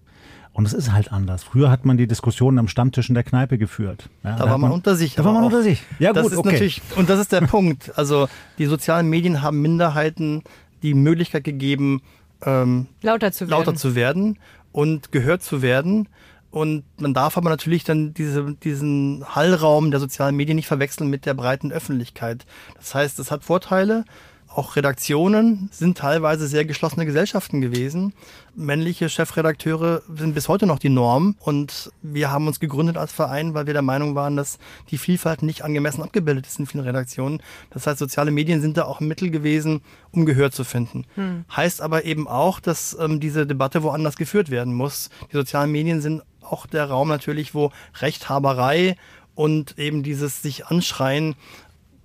Und 0.52 0.66
es 0.66 0.72
ist 0.72 0.92
halt 0.92 1.12
anders. 1.12 1.44
Früher 1.44 1.70
hat 1.70 1.84
man 1.84 1.96
die 1.96 2.08
Diskussionen 2.08 2.58
am 2.58 2.66
Stammtisch 2.66 3.08
in 3.08 3.14
der 3.14 3.22
Kneipe 3.22 3.56
geführt. 3.56 4.08
Ja, 4.24 4.36
da, 4.36 4.44
da 4.44 4.50
war 4.50 4.58
man, 4.58 4.72
unter 4.72 4.96
sich. 4.96 5.14
Da 5.14 5.24
war 5.24 5.32
man 5.32 5.44
unter 5.44 5.62
sich. 5.62 5.84
Ja, 6.00 6.12
das 6.12 6.24
gut, 6.24 6.32
ist 6.32 6.38
okay. 6.38 6.52
natürlich, 6.52 6.82
und 6.96 7.08
das 7.08 7.20
ist 7.20 7.30
der 7.30 7.40
Punkt. 7.46 7.96
Also 7.96 8.28
die 8.58 8.66
sozialen 8.66 9.08
Medien 9.08 9.42
haben 9.42 9.62
Minderheiten 9.62 10.42
die 10.82 10.94
Möglichkeit 10.94 11.44
gegeben, 11.44 12.02
ähm, 12.42 12.86
lauter, 13.02 13.30
zu 13.30 13.44
lauter 13.44 13.76
zu 13.76 13.94
werden 13.94 14.38
und 14.72 15.12
gehört 15.12 15.42
zu 15.42 15.62
werden. 15.62 16.08
Und 16.50 16.84
man 17.00 17.14
darf 17.14 17.36
aber 17.36 17.48
natürlich 17.48 17.84
dann 17.84 18.12
diese, 18.12 18.54
diesen 18.54 19.24
Hallraum 19.24 19.90
der 19.90 20.00
sozialen 20.00 20.34
Medien 20.34 20.56
nicht 20.56 20.66
verwechseln 20.66 21.08
mit 21.08 21.24
der 21.24 21.34
breiten 21.34 21.70
Öffentlichkeit. 21.70 22.44
Das 22.76 22.94
heißt, 22.94 23.18
es 23.20 23.30
hat 23.30 23.44
Vorteile, 23.44 24.04
auch 24.52 24.74
Redaktionen 24.74 25.68
sind 25.72 25.96
teilweise 25.96 26.48
sehr 26.48 26.64
geschlossene 26.64 27.06
Gesellschaften 27.06 27.60
gewesen. 27.60 28.12
Männliche 28.56 29.08
Chefredakteure 29.08 30.02
sind 30.16 30.34
bis 30.34 30.48
heute 30.48 30.66
noch 30.66 30.80
die 30.80 30.88
Norm 30.88 31.36
und 31.38 31.92
wir 32.02 32.32
haben 32.32 32.48
uns 32.48 32.58
gegründet 32.58 32.96
als 32.96 33.12
Verein, 33.12 33.54
weil 33.54 33.66
wir 33.66 33.74
der 33.74 33.82
Meinung 33.82 34.16
waren, 34.16 34.36
dass 34.36 34.58
die 34.90 34.98
Vielfalt 34.98 35.42
nicht 35.42 35.62
angemessen 35.62 36.02
abgebildet 36.02 36.46
ist 36.46 36.58
in 36.58 36.66
vielen 36.66 36.84
Redaktionen. 36.84 37.40
Das 37.70 37.86
heißt, 37.86 37.98
soziale 37.98 38.32
Medien 38.32 38.60
sind 38.60 38.76
da 38.76 38.84
auch 38.86 39.00
ein 39.00 39.06
Mittel 39.06 39.30
gewesen, 39.30 39.82
um 40.10 40.26
Gehör 40.26 40.50
zu 40.50 40.64
finden. 40.64 41.06
Hm. 41.14 41.44
Heißt 41.54 41.80
aber 41.80 42.04
eben 42.04 42.26
auch, 42.26 42.58
dass 42.58 42.96
ähm, 42.98 43.20
diese 43.20 43.46
Debatte 43.46 43.84
woanders 43.84 44.16
geführt 44.16 44.50
werden 44.50 44.74
muss. 44.74 45.10
Die 45.32 45.36
sozialen 45.36 45.70
Medien 45.70 46.00
sind 46.00 46.22
auch 46.42 46.66
der 46.66 46.86
Raum 46.86 47.08
natürlich, 47.08 47.54
wo 47.54 47.70
Rechthaberei 48.00 48.96
und 49.36 49.78
eben 49.78 50.02
dieses 50.02 50.42
sich 50.42 50.66
anschreien 50.66 51.36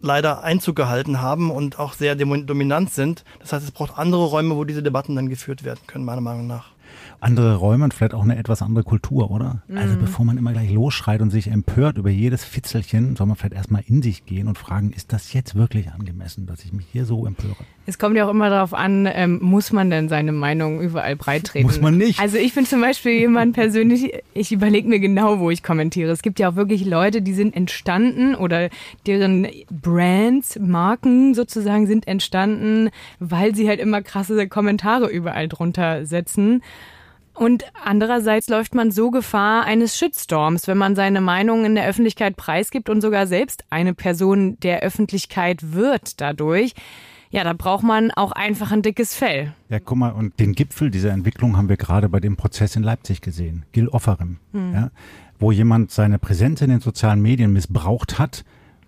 leider 0.06 0.44
Einzug 0.44 0.76
gehalten 0.76 1.22
haben 1.22 1.52
und 1.52 1.80
auch 1.80 1.94
sehr 1.94 2.16
dominant 2.16 2.92
sind. 2.92 3.24
Das 3.40 3.52
heißt, 3.52 3.66
es 3.66 3.72
braucht 3.72 3.98
andere 3.98 4.26
Räume, 4.26 4.56
wo 4.56 4.64
diese 4.64 4.84
Debatten 4.84 5.16
dann 5.16 5.30
geführt 5.30 5.64
werden 5.64 5.82
können, 5.88 6.06
meiner 6.06 6.22
Meinung 6.22 6.48
nach. 6.48 6.75
Andere 7.26 7.56
Räume 7.56 7.86
und 7.86 7.94
vielleicht 7.94 8.14
auch 8.14 8.24
eine 8.24 8.38
etwas 8.38 8.62
andere 8.62 8.84
Kultur, 8.84 9.32
oder? 9.32 9.64
Also 9.68 9.74
mhm. 9.74 9.96
Also 9.96 9.98
bevor 9.98 10.26
man 10.26 10.38
immer 10.38 10.52
gleich 10.52 10.72
losschreit 10.72 11.22
und 11.22 11.30
sich 11.30 11.48
empört 11.48 11.98
über 11.98 12.10
jedes 12.10 12.44
Fitzelchen, 12.44 13.16
soll 13.16 13.28
man 13.28 13.36
vielleicht 13.36 13.56
erstmal 13.56 13.84
in 13.88 14.02
sich 14.02 14.26
gehen 14.26 14.48
und 14.48 14.58
fragen, 14.58 14.92
ist 14.92 15.14
das 15.14 15.34
jetzt 15.34 15.56
wirklich 15.56 15.92
angemessen, 15.92 16.46
dass 16.48 16.64
ich 16.64 16.74
mich 16.74 16.86
hier 16.92 17.06
so 17.06 17.26
empöre? 17.26 17.56
Es 17.86 17.98
kommt 17.98 18.16
ja 18.18 18.26
auch 18.26 18.30
immer 18.30 18.50
darauf 18.50 18.74
an, 18.74 19.08
ähm, 19.12 19.40
muss 19.42 19.72
man 19.72 19.90
denn 19.90 20.10
seine 20.10 20.32
Meinung 20.32 20.82
überall 20.82 21.16
breitreten? 21.16 21.66
Muss 21.66 21.80
man 21.80 21.98
nicht. 21.98 22.20
Also 22.20 22.38
ich 22.38 22.54
bin 22.54 22.66
zum 22.66 22.82
Beispiel 22.82 23.14
jemand 23.14 23.54
persönlich, 23.54 24.12
ich 24.34 24.52
überlege 24.52 24.88
mir 24.88 25.00
genau, 25.00 25.40
wo 25.40 25.50
ich 25.50 25.64
kommentiere. 25.64 26.12
Es 26.12 26.22
gibt 26.22 26.40
ja 26.40 26.50
auch 26.50 26.56
wirklich 26.56 26.86
Leute, 26.86 27.22
die 27.22 27.34
sind 27.34 27.56
entstanden 27.56 28.36
oder 28.36 28.70
deren 29.08 29.48
Brands, 29.70 30.60
Marken 30.60 31.34
sozusagen 31.34 31.88
sind 31.88 32.08
entstanden, 32.08 32.90
weil 33.20 33.56
sie 33.56 33.68
halt 33.68 33.80
immer 33.80 34.02
krasse 34.02 34.48
Kommentare 34.48 35.08
überall 35.08 35.48
drunter 35.48 36.06
setzen. 36.06 36.62
Und 37.36 37.66
andererseits 37.84 38.48
läuft 38.48 38.76
man 38.76 38.92
so 38.92 39.12
Gefahr 39.12 39.66
eines 39.66 39.98
Shitstorms, 39.98 40.68
wenn 40.68 40.78
man 40.78 40.96
seine 40.96 41.20
Meinung 41.20 41.66
in 41.66 41.76
der 41.76 41.86
Öffentlichkeit 41.86 42.38
preisgibt 42.38 42.90
und 42.90 43.02
sogar 43.02 43.28
selbst 43.28 43.66
eine 43.70 43.94
Person 43.94 44.58
der 44.62 44.82
Öffentlichkeit 44.82 45.74
wird 45.74 46.22
dadurch. 46.22 46.74
Ja, 47.32 47.44
da 47.44 47.52
braucht 47.52 47.84
man 47.84 48.12
auch 48.12 48.32
einfach 48.32 48.72
ein 48.72 48.82
dickes 48.82 49.14
Fell. 49.14 49.54
Ja, 49.68 49.80
guck 49.80 49.98
mal, 49.98 50.12
und 50.12 50.40
den 50.40 50.54
Gipfel 50.54 50.90
dieser 50.90 51.12
Entwicklung 51.12 51.58
haben 51.58 51.68
wir 51.68 51.76
gerade 51.76 52.08
bei 52.08 52.22
dem 52.22 52.38
Prozess 52.38 52.78
in 52.78 52.84
Leipzig 52.84 53.20
gesehen. 53.20 53.66
Gil 53.74 53.90
Offerem, 53.90 54.38
hm. 54.54 54.74
ja, 54.74 54.92
wo 55.38 55.52
jemand 55.52 55.92
seine 55.92 56.18
Präsenz 56.18 56.62
in 56.62 56.70
den 56.70 56.80
sozialen 56.80 57.22
Medien 57.22 57.52
missbraucht 57.52 58.18
hat, 58.20 58.46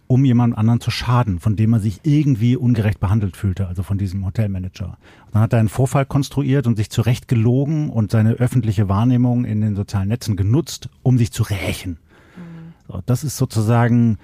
um 0.07 0.23
jemand 0.23 0.57
anderen 0.57 0.79
zu 0.79 0.89
schaden, 0.89 1.39
von 1.39 1.55
dem 1.55 1.73
er 1.73 1.79
sich 1.79 1.99
irgendwie 2.03 2.55
ungerecht 2.55 2.99
behandelt 2.99 3.35
fühlte, 3.35 3.67
also 3.67 3.83
von 3.83 3.97
diesem 3.97 4.25
Hotelmanager. 4.25 4.97
Und 5.25 5.35
dann 5.35 5.41
hat 5.41 5.53
er 5.53 5.59
einen 5.59 5.69
Vorfall 5.69 6.05
konstruiert 6.05 6.65
und 6.65 6.77
sich 6.77 6.89
zurecht 6.89 7.27
gelogen 7.27 7.89
und 7.89 8.11
seine 8.11 8.33
öffentliche 8.33 8.89
Wahrnehmung 8.89 9.45
in 9.45 9.61
den 9.61 9.75
sozialen 9.75 10.07
Netzen 10.07 10.37
genutzt, 10.37 10.89
um 11.03 11.17
sich 11.17 11.31
zu 11.31 11.43
rächen. 11.43 11.99
Mhm. 12.37 12.73
So, 12.87 13.01
das 13.05 13.23
ist 13.23 13.37
sozusagen 13.37 14.17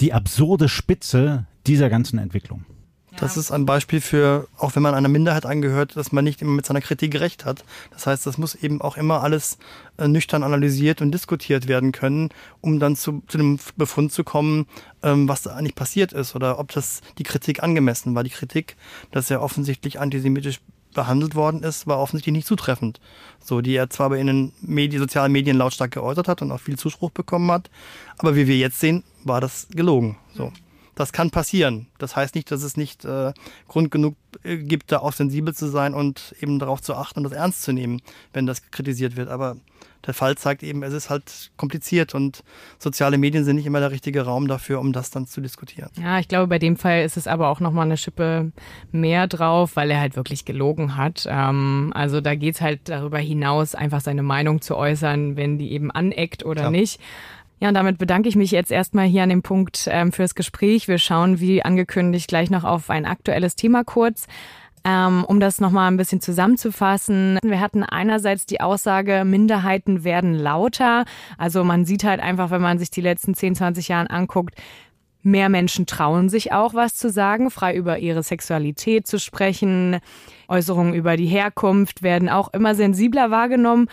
die 0.00 0.12
absurde 0.12 0.68
Spitze 0.68 1.46
dieser 1.66 1.88
ganzen 1.88 2.18
Entwicklung. 2.18 2.64
Das 3.16 3.36
ist 3.36 3.50
ein 3.50 3.66
Beispiel 3.66 4.00
für, 4.00 4.46
auch 4.56 4.76
wenn 4.76 4.82
man 4.82 4.94
einer 4.94 5.08
Minderheit 5.08 5.44
angehört, 5.44 5.96
dass 5.96 6.12
man 6.12 6.24
nicht 6.24 6.40
immer 6.42 6.52
mit 6.52 6.66
seiner 6.66 6.80
Kritik 6.80 7.18
recht 7.18 7.44
hat. 7.44 7.64
Das 7.90 8.06
heißt, 8.06 8.26
das 8.26 8.38
muss 8.38 8.54
eben 8.54 8.80
auch 8.80 8.96
immer 8.96 9.22
alles 9.22 9.58
äh, 9.98 10.06
nüchtern 10.06 10.42
analysiert 10.42 11.02
und 11.02 11.10
diskutiert 11.12 11.66
werden 11.66 11.92
können, 11.92 12.30
um 12.60 12.78
dann 12.78 12.96
zu, 12.96 13.22
zu 13.26 13.36
dem 13.36 13.58
Befund 13.76 14.12
zu 14.12 14.24
kommen, 14.24 14.66
ähm, 15.02 15.28
was 15.28 15.42
da 15.42 15.50
eigentlich 15.50 15.74
passiert 15.74 16.12
ist 16.12 16.34
oder 16.36 16.58
ob 16.58 16.72
das 16.72 17.00
die 17.18 17.24
Kritik 17.24 17.62
angemessen 17.62 18.14
war. 18.14 18.22
Die 18.22 18.30
Kritik, 18.30 18.76
dass 19.10 19.30
er 19.30 19.42
offensichtlich 19.42 19.98
antisemitisch 19.98 20.60
behandelt 20.94 21.34
worden 21.34 21.62
ist, 21.62 21.86
war 21.86 21.98
offensichtlich 21.98 22.32
nicht 22.32 22.46
zutreffend. 22.46 23.00
So, 23.42 23.60
die 23.60 23.74
er 23.74 23.90
zwar 23.90 24.10
bei 24.10 24.22
den 24.22 24.52
Medien, 24.60 25.00
sozialen 25.00 25.32
Medien 25.32 25.56
lautstark 25.56 25.92
geäußert 25.92 26.28
hat 26.28 26.42
und 26.42 26.52
auch 26.52 26.60
viel 26.60 26.78
Zuspruch 26.78 27.10
bekommen 27.10 27.50
hat, 27.50 27.70
aber 28.18 28.36
wie 28.36 28.46
wir 28.46 28.56
jetzt 28.56 28.80
sehen, 28.80 29.04
war 29.24 29.40
das 29.40 29.68
gelogen. 29.70 30.16
So. 30.34 30.52
Das 31.00 31.14
kann 31.14 31.30
passieren. 31.30 31.86
Das 31.96 32.14
heißt 32.14 32.34
nicht, 32.34 32.50
dass 32.50 32.62
es 32.62 32.76
nicht 32.76 33.06
äh, 33.06 33.32
Grund 33.68 33.90
genug 33.90 34.16
äh, 34.44 34.58
gibt, 34.58 34.92
da 34.92 34.98
auch 34.98 35.14
sensibel 35.14 35.54
zu 35.54 35.66
sein 35.68 35.94
und 35.94 36.34
eben 36.42 36.58
darauf 36.58 36.82
zu 36.82 36.94
achten 36.94 37.20
und 37.20 37.24
das 37.24 37.32
ernst 37.32 37.62
zu 37.62 37.72
nehmen, 37.72 38.02
wenn 38.34 38.44
das 38.44 38.70
kritisiert 38.70 39.16
wird. 39.16 39.30
Aber 39.30 39.56
der 40.06 40.12
Fall 40.12 40.36
zeigt 40.36 40.62
eben, 40.62 40.82
es 40.82 40.92
ist 40.92 41.08
halt 41.08 41.52
kompliziert 41.56 42.14
und 42.14 42.44
soziale 42.78 43.16
Medien 43.16 43.44
sind 43.44 43.56
nicht 43.56 43.64
immer 43.64 43.80
der 43.80 43.92
richtige 43.92 44.26
Raum 44.26 44.46
dafür, 44.46 44.78
um 44.78 44.92
das 44.92 45.10
dann 45.10 45.26
zu 45.26 45.40
diskutieren. 45.40 45.90
Ja, 45.98 46.18
ich 46.18 46.28
glaube, 46.28 46.48
bei 46.48 46.58
dem 46.58 46.76
Fall 46.76 47.02
ist 47.02 47.16
es 47.16 47.26
aber 47.26 47.48
auch 47.48 47.60
nochmal 47.60 47.86
eine 47.86 47.96
Schippe 47.96 48.52
mehr 48.92 49.26
drauf, 49.26 49.76
weil 49.76 49.90
er 49.90 50.00
halt 50.00 50.16
wirklich 50.16 50.44
gelogen 50.44 50.96
hat. 50.98 51.26
Ähm, 51.30 51.92
also 51.94 52.20
da 52.20 52.34
geht 52.34 52.56
es 52.56 52.60
halt 52.60 52.90
darüber 52.90 53.18
hinaus, 53.18 53.74
einfach 53.74 54.02
seine 54.02 54.22
Meinung 54.22 54.60
zu 54.60 54.76
äußern, 54.76 55.36
wenn 55.36 55.56
die 55.56 55.72
eben 55.72 55.90
aneckt 55.90 56.44
oder 56.44 56.62
Klar. 56.62 56.70
nicht. 56.70 57.00
Ja, 57.60 57.68
und 57.68 57.74
damit 57.74 57.98
bedanke 57.98 58.28
ich 58.28 58.36
mich 58.36 58.50
jetzt 58.50 58.72
erstmal 58.72 59.06
hier 59.06 59.22
an 59.22 59.28
dem 59.28 59.42
Punkt 59.42 59.86
ähm, 59.90 60.12
fürs 60.12 60.34
Gespräch. 60.34 60.88
Wir 60.88 60.98
schauen, 60.98 61.40
wie 61.40 61.62
angekündigt, 61.62 62.28
gleich 62.28 62.50
noch 62.50 62.64
auf 62.64 62.88
ein 62.88 63.04
aktuelles 63.04 63.54
Thema 63.54 63.84
kurz. 63.84 64.26
Ähm, 64.82 65.24
um 65.28 65.40
das 65.40 65.60
nochmal 65.60 65.90
ein 65.90 65.98
bisschen 65.98 66.22
zusammenzufassen. 66.22 67.38
Wir 67.44 67.60
hatten 67.60 67.82
einerseits 67.82 68.46
die 68.46 68.62
Aussage, 68.62 69.24
Minderheiten 69.26 70.04
werden 70.04 70.34
lauter. 70.34 71.04
Also 71.36 71.64
man 71.64 71.84
sieht 71.84 72.02
halt 72.02 72.20
einfach, 72.20 72.50
wenn 72.50 72.62
man 72.62 72.78
sich 72.78 72.90
die 72.90 73.02
letzten 73.02 73.34
10, 73.34 73.56
20 73.56 73.88
Jahre 73.88 74.08
anguckt, 74.08 74.54
Mehr 75.22 75.50
Menschen 75.50 75.84
trauen 75.84 76.30
sich 76.30 76.52
auch 76.52 76.72
was 76.72 76.94
zu 76.94 77.10
sagen, 77.10 77.50
frei 77.50 77.74
über 77.76 77.98
ihre 77.98 78.22
Sexualität 78.22 79.06
zu 79.06 79.18
sprechen. 79.18 79.98
Äußerungen 80.48 80.94
über 80.94 81.18
die 81.18 81.26
Herkunft 81.26 82.02
werden 82.02 82.30
auch 82.30 82.54
immer 82.54 82.74
sensibler 82.74 83.30
wahrgenommen. 83.30 83.88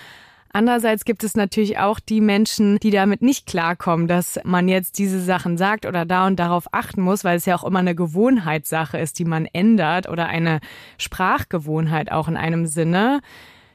Andererseits 0.58 1.06
gibt 1.06 1.24
es 1.24 1.36
natürlich 1.36 1.78
auch 1.78 2.00
die 2.00 2.20
Menschen, 2.20 2.80
die 2.80 2.89
damit 2.89 3.22
nicht 3.22 3.46
klarkommen, 3.46 4.08
dass 4.08 4.39
man 4.43 4.67
jetzt 4.67 4.98
diese 4.98 5.22
Sachen 5.22 5.56
sagt 5.56 5.86
oder 5.86 6.04
da 6.04 6.26
und 6.26 6.39
darauf 6.39 6.65
achten 6.72 7.00
muss, 7.00 7.24
weil 7.24 7.38
es 7.38 7.46
ja 7.46 7.56
auch 7.56 7.63
immer 7.63 7.78
eine 7.78 7.93
Gewohnheitssache 7.93 8.98
ist, 8.98 9.20
die 9.20 9.26
man 9.26 9.46
ändert 9.46 10.10
oder 10.10 10.26
eine 10.26 10.60
Sprachgewohnheit 10.98 12.12
auch 12.12 12.28
in 12.28 12.36
einem 12.36 12.65
Sinne. 12.65 13.20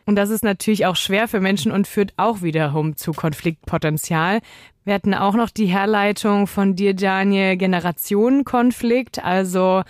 Und 0.07 0.17
das 0.17 0.31
ist 0.31 0.43
natürlich 0.43 0.85
auch 0.85 0.97
schwer 0.97 1.29
für 1.29 1.39
Menschen 1.39 1.71
und 1.71 1.87
führt 1.87 2.15
auch 2.17 2.43
wiederum 2.43 2.97
zu 2.97 3.13
Konfliktpotenzial. 3.13 4.41
Wir 4.85 4.95
hatten 4.95 5.15
auch 5.15 5.35
noch 5.35 5.51
die 5.51 5.67
Herleitung 5.67 6.49
von 6.49 6.75
dir, 6.75 6.95
Daniel, 6.95 7.57
Generationenkonflikt. 7.57 9.23
Also 9.23 9.85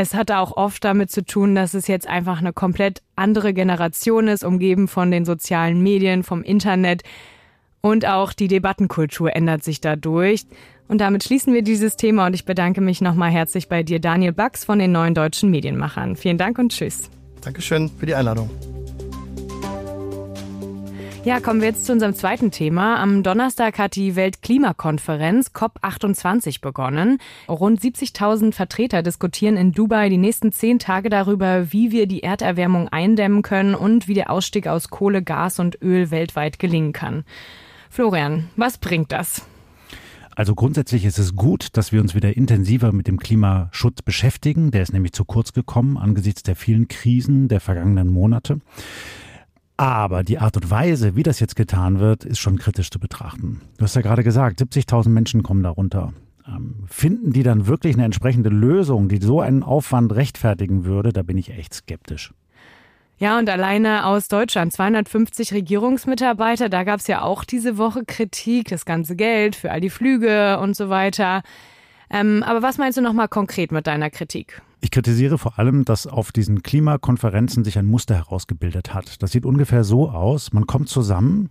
es 0.00 0.14
hatte 0.14 0.38
auch 0.38 0.56
oft 0.56 0.84
damit 0.84 1.10
zu 1.10 1.24
tun, 1.24 1.56
dass 1.56 1.74
es 1.74 1.88
jetzt 1.88 2.06
einfach 2.06 2.38
eine 2.38 2.52
komplett 2.52 3.02
andere 3.16 3.52
Generation 3.52 4.28
ist, 4.28 4.44
umgeben 4.44 4.86
von 4.86 5.10
den 5.10 5.24
sozialen 5.24 5.82
Medien, 5.82 6.22
vom 6.22 6.44
Internet. 6.44 7.02
Und 7.80 8.06
auch 8.06 8.32
die 8.32 8.46
Debattenkultur 8.46 9.34
ändert 9.34 9.64
sich 9.64 9.80
dadurch. 9.80 10.46
Und 10.86 11.00
damit 11.00 11.24
schließen 11.24 11.52
wir 11.52 11.62
dieses 11.62 11.96
Thema 11.96 12.26
und 12.26 12.34
ich 12.34 12.44
bedanke 12.44 12.80
mich 12.80 13.00
nochmal 13.00 13.32
herzlich 13.32 13.68
bei 13.68 13.82
dir, 13.82 13.98
Daniel 13.98 14.32
Bax 14.32 14.64
von 14.64 14.78
den 14.78 14.92
neuen 14.92 15.14
deutschen 15.14 15.50
Medienmachern. 15.50 16.14
Vielen 16.14 16.38
Dank 16.38 16.60
und 16.60 16.70
tschüss. 16.70 17.10
Dankeschön 17.40 17.90
für 17.90 18.06
die 18.06 18.14
Einladung. 18.14 18.48
Ja, 21.28 21.40
kommen 21.40 21.60
wir 21.60 21.68
jetzt 21.68 21.84
zu 21.84 21.92
unserem 21.92 22.14
zweiten 22.14 22.50
Thema. 22.50 22.98
Am 23.02 23.22
Donnerstag 23.22 23.78
hat 23.78 23.96
die 23.96 24.16
Weltklimakonferenz 24.16 25.48
COP28 25.48 26.62
begonnen. 26.62 27.18
Rund 27.50 27.82
70.000 27.82 28.54
Vertreter 28.54 29.02
diskutieren 29.02 29.58
in 29.58 29.72
Dubai 29.72 30.08
die 30.08 30.16
nächsten 30.16 30.52
zehn 30.52 30.78
Tage 30.78 31.10
darüber, 31.10 31.70
wie 31.70 31.92
wir 31.92 32.06
die 32.06 32.22
Erderwärmung 32.22 32.88
eindämmen 32.88 33.42
können 33.42 33.74
und 33.74 34.08
wie 34.08 34.14
der 34.14 34.30
Ausstieg 34.30 34.68
aus 34.68 34.88
Kohle, 34.88 35.22
Gas 35.22 35.58
und 35.58 35.82
Öl 35.82 36.10
weltweit 36.10 36.58
gelingen 36.58 36.94
kann. 36.94 37.24
Florian, 37.90 38.48
was 38.56 38.78
bringt 38.78 39.12
das? 39.12 39.42
Also 40.34 40.54
grundsätzlich 40.54 41.04
ist 41.04 41.18
es 41.18 41.36
gut, 41.36 41.76
dass 41.76 41.92
wir 41.92 42.00
uns 42.00 42.14
wieder 42.14 42.38
intensiver 42.38 42.92
mit 42.92 43.06
dem 43.06 43.18
Klimaschutz 43.18 44.00
beschäftigen. 44.00 44.70
Der 44.70 44.80
ist 44.80 44.94
nämlich 44.94 45.12
zu 45.12 45.26
kurz 45.26 45.52
gekommen 45.52 45.98
angesichts 45.98 46.42
der 46.42 46.56
vielen 46.56 46.88
Krisen 46.88 47.48
der 47.48 47.60
vergangenen 47.60 48.08
Monate. 48.08 48.60
Aber 49.78 50.24
die 50.24 50.40
Art 50.40 50.56
und 50.56 50.70
Weise, 50.72 51.14
wie 51.14 51.22
das 51.22 51.38
jetzt 51.38 51.54
getan 51.54 52.00
wird, 52.00 52.24
ist 52.24 52.40
schon 52.40 52.58
kritisch 52.58 52.90
zu 52.90 52.98
betrachten. 52.98 53.60
Du 53.78 53.84
hast 53.84 53.94
ja 53.94 54.02
gerade 54.02 54.24
gesagt, 54.24 54.60
70.000 54.60 55.08
Menschen 55.08 55.44
kommen 55.44 55.62
darunter. 55.62 56.12
Ähm, 56.48 56.82
finden 56.88 57.32
die 57.32 57.44
dann 57.44 57.68
wirklich 57.68 57.94
eine 57.94 58.04
entsprechende 58.04 58.50
Lösung, 58.50 59.08
die 59.08 59.18
so 59.18 59.40
einen 59.40 59.62
Aufwand 59.62 60.12
rechtfertigen 60.16 60.84
würde? 60.84 61.12
Da 61.12 61.22
bin 61.22 61.38
ich 61.38 61.50
echt 61.50 61.74
skeptisch. 61.74 62.34
Ja, 63.18 63.38
und 63.38 63.48
alleine 63.48 64.04
aus 64.06 64.26
Deutschland 64.26 64.72
250 64.72 65.52
Regierungsmitarbeiter, 65.52 66.68
da 66.68 66.82
gab 66.82 66.98
es 66.98 67.06
ja 67.06 67.22
auch 67.22 67.44
diese 67.44 67.78
Woche 67.78 68.04
Kritik, 68.04 68.68
das 68.68 68.84
ganze 68.84 69.14
Geld 69.14 69.54
für 69.54 69.70
all 69.70 69.80
die 69.80 69.90
Flüge 69.90 70.58
und 70.58 70.74
so 70.74 70.88
weiter. 70.88 71.42
Ähm, 72.10 72.42
aber 72.42 72.62
was 72.62 72.78
meinst 72.78 72.98
du 72.98 73.02
nochmal 73.02 73.28
konkret 73.28 73.70
mit 73.70 73.86
deiner 73.86 74.10
Kritik? 74.10 74.60
Ich 74.80 74.90
kritisiere 74.90 75.38
vor 75.38 75.58
allem, 75.58 75.84
dass 75.84 76.06
auf 76.06 76.30
diesen 76.30 76.62
Klimakonferenzen 76.62 77.64
sich 77.64 77.78
ein 77.78 77.86
Muster 77.86 78.14
herausgebildet 78.14 78.94
hat. 78.94 79.22
Das 79.22 79.32
sieht 79.32 79.44
ungefähr 79.44 79.82
so 79.82 80.08
aus, 80.08 80.52
man 80.52 80.66
kommt 80.66 80.88
zusammen, 80.88 81.50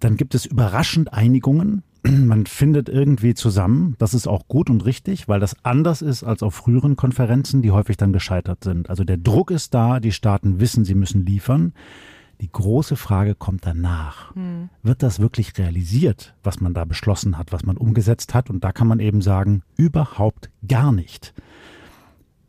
dann 0.00 0.16
gibt 0.16 0.34
es 0.34 0.44
überraschend 0.44 1.12
Einigungen, 1.12 1.84
man 2.02 2.46
findet 2.46 2.88
irgendwie 2.88 3.34
zusammen. 3.34 3.94
Das 3.98 4.12
ist 4.12 4.26
auch 4.26 4.48
gut 4.48 4.70
und 4.70 4.84
richtig, 4.84 5.28
weil 5.28 5.40
das 5.40 5.56
anders 5.64 6.02
ist 6.02 6.24
als 6.24 6.42
auf 6.42 6.54
früheren 6.54 6.96
Konferenzen, 6.96 7.62
die 7.62 7.70
häufig 7.70 7.96
dann 7.96 8.12
gescheitert 8.12 8.64
sind. 8.64 8.90
Also 8.90 9.04
der 9.04 9.18
Druck 9.18 9.50
ist 9.50 9.72
da, 9.72 10.00
die 10.00 10.12
Staaten 10.12 10.58
wissen, 10.58 10.84
sie 10.84 10.94
müssen 10.94 11.24
liefern. 11.24 11.72
Die 12.40 12.50
große 12.50 12.96
Frage 12.96 13.36
kommt 13.36 13.64
danach. 13.64 14.34
Hm. 14.34 14.68
Wird 14.82 15.04
das 15.04 15.20
wirklich 15.20 15.56
realisiert, 15.56 16.34
was 16.42 16.60
man 16.60 16.74
da 16.74 16.84
beschlossen 16.84 17.38
hat, 17.38 17.52
was 17.52 17.64
man 17.64 17.76
umgesetzt 17.76 18.34
hat? 18.34 18.50
Und 18.50 18.64
da 18.64 18.72
kann 18.72 18.88
man 18.88 18.98
eben 18.98 19.22
sagen, 19.22 19.62
überhaupt 19.76 20.50
gar 20.66 20.90
nicht. 20.90 21.32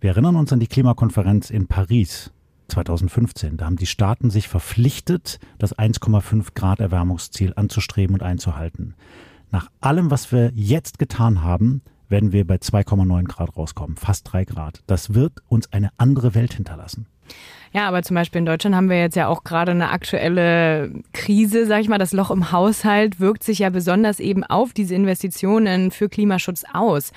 Wir 0.06 0.12
erinnern 0.12 0.36
uns 0.36 0.54
an 0.54 0.60
die 0.60 0.68
Klimakonferenz 0.68 1.50
in 1.50 1.66
Paris 1.66 2.30
2015. 2.68 3.58
Da 3.58 3.66
haben 3.66 3.76
die 3.76 3.88
Staaten 3.88 4.30
sich 4.30 4.48
verpflichtet, 4.48 5.40
das 5.58 5.76
1,5 5.76 6.50
Grad 6.54 6.80
Erwärmungsziel 6.80 7.54
anzustreben 7.56 8.14
und 8.14 8.22
einzuhalten. 8.22 8.94
Nach 9.50 9.72
allem, 9.82 10.12
was 10.12 10.32
wir 10.32 10.52
jetzt 10.54 11.00
getan 11.00 11.42
haben, 11.42 11.82
werden 12.08 12.34
wir 12.34 12.46
bei 12.46 12.58
2,9 12.58 13.24
Grad 13.24 13.58
rauskommen, 13.58 13.98
fast 13.98 14.32
drei 14.32 14.46
Grad. 14.46 14.84
Das 14.86 15.16
wird 15.16 15.42
uns 15.48 15.74
eine 15.74 15.90
andere 15.98 16.36
Welt 16.36 16.54
hinterlassen. 16.54 17.08
Ja, 17.74 17.88
aber 17.88 18.04
zum 18.04 18.14
Beispiel 18.14 18.38
in 18.38 18.46
Deutschland 18.46 18.76
haben 18.76 18.92
wir 18.92 19.00
jetzt 19.00 19.16
ja 19.16 19.28
auch 19.28 19.44
gerade 19.44 19.72
eine 19.72 19.90
aktuelle 19.90 21.02
Krise, 21.14 21.66
sag 21.66 21.82
ich 21.82 21.90
mal. 21.90 21.98
Das 21.98 22.14
Loch 22.14 22.30
im 22.30 22.52
Haushalt 22.52 23.20
wirkt 23.20 23.44
sich 23.44 23.58
ja 23.58 23.72
besonders 23.72 24.20
eben 24.20 24.44
auf 24.44 24.72
diese 24.72 24.94
Investitionen 24.94 25.90
für 25.90 26.10
Klimaschutz 26.10 26.64
aus. 26.72 27.12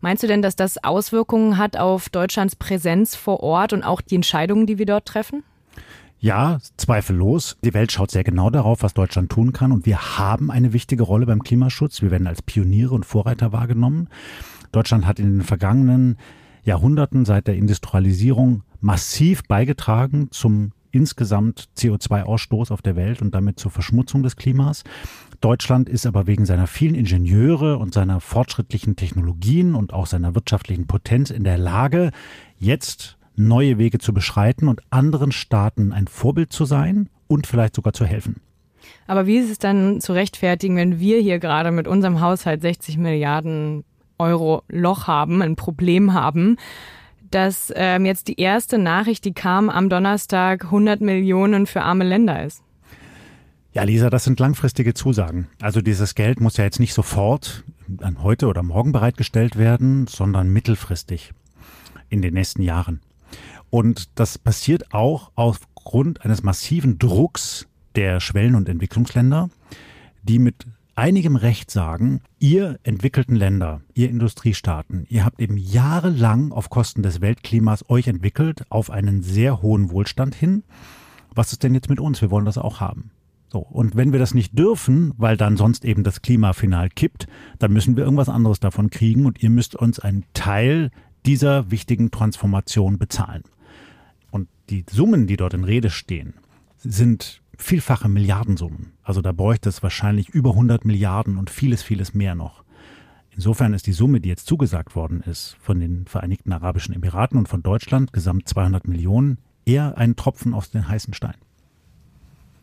Meinst 0.00 0.22
du 0.22 0.26
denn, 0.26 0.42
dass 0.42 0.56
das 0.56 0.82
Auswirkungen 0.82 1.58
hat 1.58 1.76
auf 1.76 2.08
Deutschlands 2.08 2.56
Präsenz 2.56 3.14
vor 3.14 3.40
Ort 3.40 3.72
und 3.72 3.82
auch 3.82 4.00
die 4.00 4.16
Entscheidungen, 4.16 4.66
die 4.66 4.78
wir 4.78 4.86
dort 4.86 5.06
treffen? 5.06 5.42
Ja, 6.18 6.58
zweifellos. 6.76 7.56
Die 7.62 7.74
Welt 7.74 7.92
schaut 7.92 8.10
sehr 8.10 8.24
genau 8.24 8.50
darauf, 8.50 8.82
was 8.82 8.94
Deutschland 8.94 9.30
tun 9.30 9.52
kann. 9.52 9.72
Und 9.72 9.86
wir 9.86 10.18
haben 10.18 10.50
eine 10.50 10.72
wichtige 10.72 11.02
Rolle 11.02 11.26
beim 11.26 11.42
Klimaschutz. 11.42 12.00
Wir 12.00 12.10
werden 12.10 12.26
als 12.26 12.42
Pioniere 12.42 12.94
und 12.94 13.04
Vorreiter 13.04 13.52
wahrgenommen. 13.52 14.08
Deutschland 14.72 15.06
hat 15.06 15.18
in 15.18 15.38
den 15.38 15.42
vergangenen 15.42 16.16
Jahrhunderten 16.64 17.24
seit 17.24 17.46
der 17.46 17.56
Industrialisierung 17.56 18.62
massiv 18.80 19.42
beigetragen 19.46 20.28
zum 20.30 20.72
insgesamt 20.90 21.68
CO2-Ausstoß 21.76 22.72
auf 22.72 22.82
der 22.82 22.96
Welt 22.96 23.20
und 23.20 23.34
damit 23.34 23.60
zur 23.60 23.70
Verschmutzung 23.70 24.22
des 24.22 24.36
Klimas. 24.36 24.82
Deutschland 25.40 25.88
ist 25.88 26.06
aber 26.06 26.26
wegen 26.26 26.46
seiner 26.46 26.66
vielen 26.66 26.94
Ingenieure 26.94 27.78
und 27.78 27.94
seiner 27.94 28.20
fortschrittlichen 28.20 28.96
Technologien 28.96 29.74
und 29.74 29.92
auch 29.92 30.06
seiner 30.06 30.34
wirtschaftlichen 30.34 30.86
Potenz 30.86 31.30
in 31.30 31.44
der 31.44 31.58
Lage, 31.58 32.10
jetzt 32.58 33.16
neue 33.36 33.78
Wege 33.78 33.98
zu 33.98 34.12
beschreiten 34.12 34.68
und 34.68 34.80
anderen 34.90 35.32
Staaten 35.32 35.92
ein 35.92 36.06
Vorbild 36.06 36.52
zu 36.52 36.64
sein 36.64 37.08
und 37.28 37.46
vielleicht 37.46 37.76
sogar 37.76 37.92
zu 37.92 38.04
helfen. 38.04 38.40
Aber 39.06 39.26
wie 39.26 39.38
ist 39.38 39.50
es 39.50 39.58
dann 39.58 40.00
zu 40.00 40.12
rechtfertigen, 40.12 40.76
wenn 40.76 41.00
wir 41.00 41.20
hier 41.20 41.38
gerade 41.38 41.70
mit 41.70 41.88
unserem 41.88 42.20
Haushalt 42.20 42.62
60 42.62 42.98
Milliarden 42.98 43.84
Euro 44.18 44.62
Loch 44.68 45.06
haben, 45.06 45.42
ein 45.42 45.56
Problem 45.56 46.14
haben, 46.14 46.56
dass 47.30 47.72
ähm, 47.76 48.06
jetzt 48.06 48.28
die 48.28 48.40
erste 48.40 48.78
Nachricht, 48.78 49.24
die 49.24 49.34
kam 49.34 49.68
am 49.68 49.88
Donnerstag, 49.88 50.64
100 50.64 51.00
Millionen 51.00 51.66
für 51.66 51.82
arme 51.82 52.04
Länder 52.04 52.44
ist? 52.44 52.62
Ja, 53.76 53.82
Lisa, 53.82 54.08
das 54.08 54.24
sind 54.24 54.40
langfristige 54.40 54.94
Zusagen. 54.94 55.48
Also 55.60 55.82
dieses 55.82 56.14
Geld 56.14 56.40
muss 56.40 56.56
ja 56.56 56.64
jetzt 56.64 56.80
nicht 56.80 56.94
sofort 56.94 57.62
an 58.00 58.22
heute 58.22 58.46
oder 58.46 58.62
morgen 58.62 58.90
bereitgestellt 58.90 59.56
werden, 59.56 60.06
sondern 60.06 60.48
mittelfristig 60.48 61.34
in 62.08 62.22
den 62.22 62.32
nächsten 62.32 62.62
Jahren. 62.62 63.02
Und 63.68 64.18
das 64.18 64.38
passiert 64.38 64.94
auch 64.94 65.30
aufgrund 65.34 66.24
eines 66.24 66.42
massiven 66.42 66.98
Drucks 66.98 67.66
der 67.96 68.20
Schwellen- 68.20 68.54
und 68.54 68.70
Entwicklungsländer, 68.70 69.50
die 70.22 70.38
mit 70.38 70.64
einigem 70.94 71.36
Recht 71.36 71.70
sagen, 71.70 72.22
ihr 72.38 72.78
entwickelten 72.82 73.36
Länder, 73.36 73.82
ihr 73.92 74.08
Industriestaaten, 74.08 75.04
ihr 75.10 75.22
habt 75.22 75.38
eben 75.38 75.58
jahrelang 75.58 76.50
auf 76.50 76.70
Kosten 76.70 77.02
des 77.02 77.20
Weltklimas 77.20 77.84
euch 77.90 78.08
entwickelt 78.08 78.62
auf 78.70 78.88
einen 78.88 79.22
sehr 79.22 79.60
hohen 79.60 79.90
Wohlstand 79.90 80.34
hin. 80.34 80.62
Was 81.34 81.52
ist 81.52 81.62
denn 81.62 81.74
jetzt 81.74 81.90
mit 81.90 82.00
uns? 82.00 82.22
Wir 82.22 82.30
wollen 82.30 82.46
das 82.46 82.56
auch 82.56 82.80
haben. 82.80 83.10
So, 83.56 83.62
und 83.62 83.96
wenn 83.96 84.12
wir 84.12 84.18
das 84.18 84.34
nicht 84.34 84.58
dürfen, 84.58 85.14
weil 85.16 85.38
dann 85.38 85.56
sonst 85.56 85.86
eben 85.86 86.04
das 86.04 86.20
Klima 86.20 86.52
final 86.52 86.90
kippt, 86.90 87.26
dann 87.58 87.72
müssen 87.72 87.96
wir 87.96 88.04
irgendwas 88.04 88.28
anderes 88.28 88.60
davon 88.60 88.90
kriegen 88.90 89.24
und 89.24 89.42
ihr 89.42 89.48
müsst 89.48 89.74
uns 89.74 89.98
einen 89.98 90.26
Teil 90.34 90.90
dieser 91.24 91.70
wichtigen 91.70 92.10
Transformation 92.10 92.98
bezahlen. 92.98 93.44
Und 94.30 94.48
die 94.68 94.84
Summen, 94.90 95.26
die 95.26 95.38
dort 95.38 95.54
in 95.54 95.64
Rede 95.64 95.88
stehen, 95.88 96.34
sind 96.76 97.40
vielfache 97.56 98.10
Milliardensummen. 98.10 98.92
Also 99.02 99.22
da 99.22 99.32
bräuchte 99.32 99.70
es 99.70 99.82
wahrscheinlich 99.82 100.28
über 100.28 100.50
100 100.50 100.84
Milliarden 100.84 101.38
und 101.38 101.48
vieles, 101.48 101.82
vieles 101.82 102.12
mehr 102.12 102.34
noch. 102.34 102.62
Insofern 103.30 103.72
ist 103.72 103.86
die 103.86 103.94
Summe, 103.94 104.20
die 104.20 104.28
jetzt 104.28 104.46
zugesagt 104.46 104.94
worden 104.94 105.22
ist 105.22 105.56
von 105.62 105.80
den 105.80 106.04
Vereinigten 106.04 106.52
Arabischen 106.52 106.94
Emiraten 106.94 107.38
und 107.38 107.48
von 107.48 107.62
Deutschland, 107.62 108.12
gesamt 108.12 108.50
200 108.50 108.86
Millionen, 108.86 109.38
eher 109.64 109.96
ein 109.96 110.14
Tropfen 110.14 110.52
aus 110.52 110.70
den 110.70 110.86
heißen 110.86 111.14
Stein. 111.14 111.36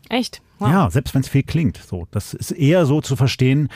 Echt? 0.08 0.40
Wow. 0.64 0.70
Ja, 0.70 0.90
selbst 0.90 1.14
wenn 1.14 1.20
es 1.20 1.28
viel 1.28 1.42
klingt. 1.42 1.76
So, 1.76 2.06
das 2.10 2.34
ist 2.34 2.50
eher 2.50 2.86
so 2.86 3.00
zu 3.00 3.16
verstehen, 3.16 3.68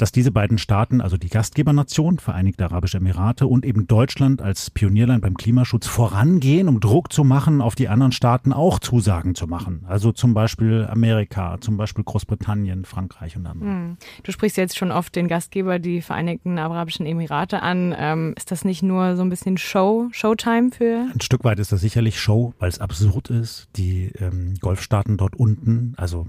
dass 0.00 0.12
diese 0.12 0.30
beiden 0.30 0.56
Staaten, 0.56 1.02
also 1.02 1.18
die 1.18 1.28
Gastgebernation, 1.28 2.18
Vereinigte 2.18 2.64
Arabische 2.64 2.96
Emirate 2.96 3.46
und 3.46 3.66
eben 3.66 3.86
Deutschland 3.86 4.40
als 4.40 4.70
Pionierland 4.70 5.20
beim 5.20 5.36
Klimaschutz 5.36 5.86
vorangehen, 5.86 6.68
um 6.68 6.80
Druck 6.80 7.12
zu 7.12 7.22
machen, 7.22 7.60
auf 7.60 7.74
die 7.74 7.88
anderen 7.88 8.12
Staaten 8.12 8.54
auch 8.54 8.78
Zusagen 8.78 9.34
zu 9.34 9.46
machen. 9.46 9.84
Also 9.86 10.12
zum 10.12 10.32
Beispiel 10.32 10.88
Amerika, 10.90 11.58
zum 11.60 11.76
Beispiel 11.76 12.02
Großbritannien, 12.02 12.86
Frankreich 12.86 13.36
und 13.36 13.46
andere. 13.46 13.68
Hm. 13.68 13.96
Du 14.22 14.32
sprichst 14.32 14.56
jetzt 14.56 14.78
schon 14.78 14.90
oft 14.90 15.14
den 15.14 15.28
Gastgeber, 15.28 15.78
die 15.78 16.00
Vereinigten 16.00 16.58
Arabischen 16.58 17.04
Emirate 17.04 17.60
an. 17.60 17.94
Ähm, 17.98 18.32
ist 18.38 18.50
das 18.50 18.64
nicht 18.64 18.82
nur 18.82 19.16
so 19.16 19.22
ein 19.22 19.28
bisschen 19.28 19.58
Show, 19.58 20.08
Showtime 20.12 20.70
für? 20.70 21.10
Ein 21.12 21.20
Stück 21.20 21.44
weit 21.44 21.58
ist 21.58 21.72
das 21.72 21.82
sicherlich 21.82 22.18
Show, 22.18 22.54
weil 22.58 22.70
es 22.70 22.78
absurd 22.78 23.28
ist. 23.28 23.68
Die 23.76 24.12
ähm, 24.18 24.54
Golfstaaten 24.60 25.18
dort 25.18 25.36
unten, 25.36 25.92
also 25.98 26.26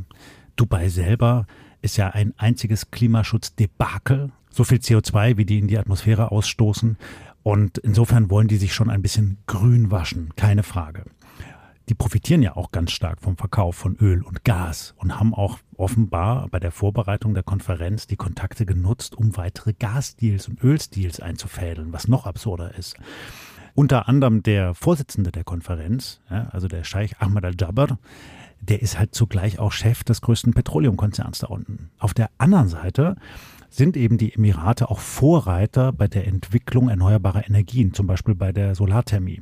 Dubai 0.55 0.89
selber, 0.89 1.45
ist 1.81 1.97
ja 1.97 2.09
ein 2.09 2.33
einziges 2.37 2.91
Klimaschutzdebakel. 2.91 4.31
So 4.49 4.63
viel 4.63 4.79
CO2, 4.79 5.37
wie 5.37 5.45
die 5.45 5.59
in 5.59 5.67
die 5.67 5.77
Atmosphäre 5.77 6.31
ausstoßen. 6.31 6.97
Und 7.43 7.77
insofern 7.79 8.29
wollen 8.29 8.47
die 8.47 8.57
sich 8.57 8.73
schon 8.73 8.89
ein 8.89 9.01
bisschen 9.01 9.37
grün 9.47 9.89
waschen, 9.89 10.33
keine 10.35 10.63
Frage. 10.63 11.05
Die 11.89 11.95
profitieren 11.95 12.43
ja 12.43 12.55
auch 12.55 12.71
ganz 12.71 12.91
stark 12.91 13.21
vom 13.21 13.35
Verkauf 13.35 13.75
von 13.75 13.97
Öl 13.97 14.21
und 14.21 14.43
Gas 14.43 14.93
und 14.97 15.19
haben 15.19 15.33
auch 15.33 15.57
offenbar 15.75 16.47
bei 16.49 16.59
der 16.59 16.71
Vorbereitung 16.71 17.33
der 17.33 17.43
Konferenz 17.43 18.07
die 18.07 18.15
Kontakte 18.15 18.65
genutzt, 18.65 19.15
um 19.15 19.35
weitere 19.35 19.73
Gasdeals 19.73 20.47
und 20.47 20.63
Öldeals 20.63 21.19
einzufädeln, 21.19 21.91
was 21.91 22.07
noch 22.07 22.25
absurder 22.25 22.75
ist. 22.75 22.95
Unter 23.73 24.07
anderem 24.07 24.43
der 24.43 24.73
Vorsitzende 24.75 25.31
der 25.31 25.43
Konferenz, 25.43 26.21
ja, 26.29 26.47
also 26.51 26.67
der 26.67 26.83
Scheich 26.83 27.19
Ahmad 27.19 27.45
al-Jabbar, 27.45 27.97
der 28.61 28.81
ist 28.81 28.97
halt 28.97 29.13
zugleich 29.15 29.59
auch 29.59 29.71
Chef 29.71 30.03
des 30.03 30.21
größten 30.21 30.53
Petroleumkonzerns 30.53 31.39
da 31.39 31.47
unten. 31.47 31.89
Auf 31.99 32.13
der 32.13 32.29
anderen 32.37 32.67
Seite 32.67 33.15
sind 33.69 33.97
eben 33.97 34.17
die 34.17 34.33
Emirate 34.33 34.89
auch 34.89 34.99
Vorreiter 34.99 35.91
bei 35.91 36.07
der 36.07 36.27
Entwicklung 36.27 36.89
erneuerbarer 36.89 37.47
Energien, 37.47 37.93
zum 37.93 38.05
Beispiel 38.05 38.35
bei 38.35 38.51
der 38.51 38.75
Solarthermie. 38.75 39.41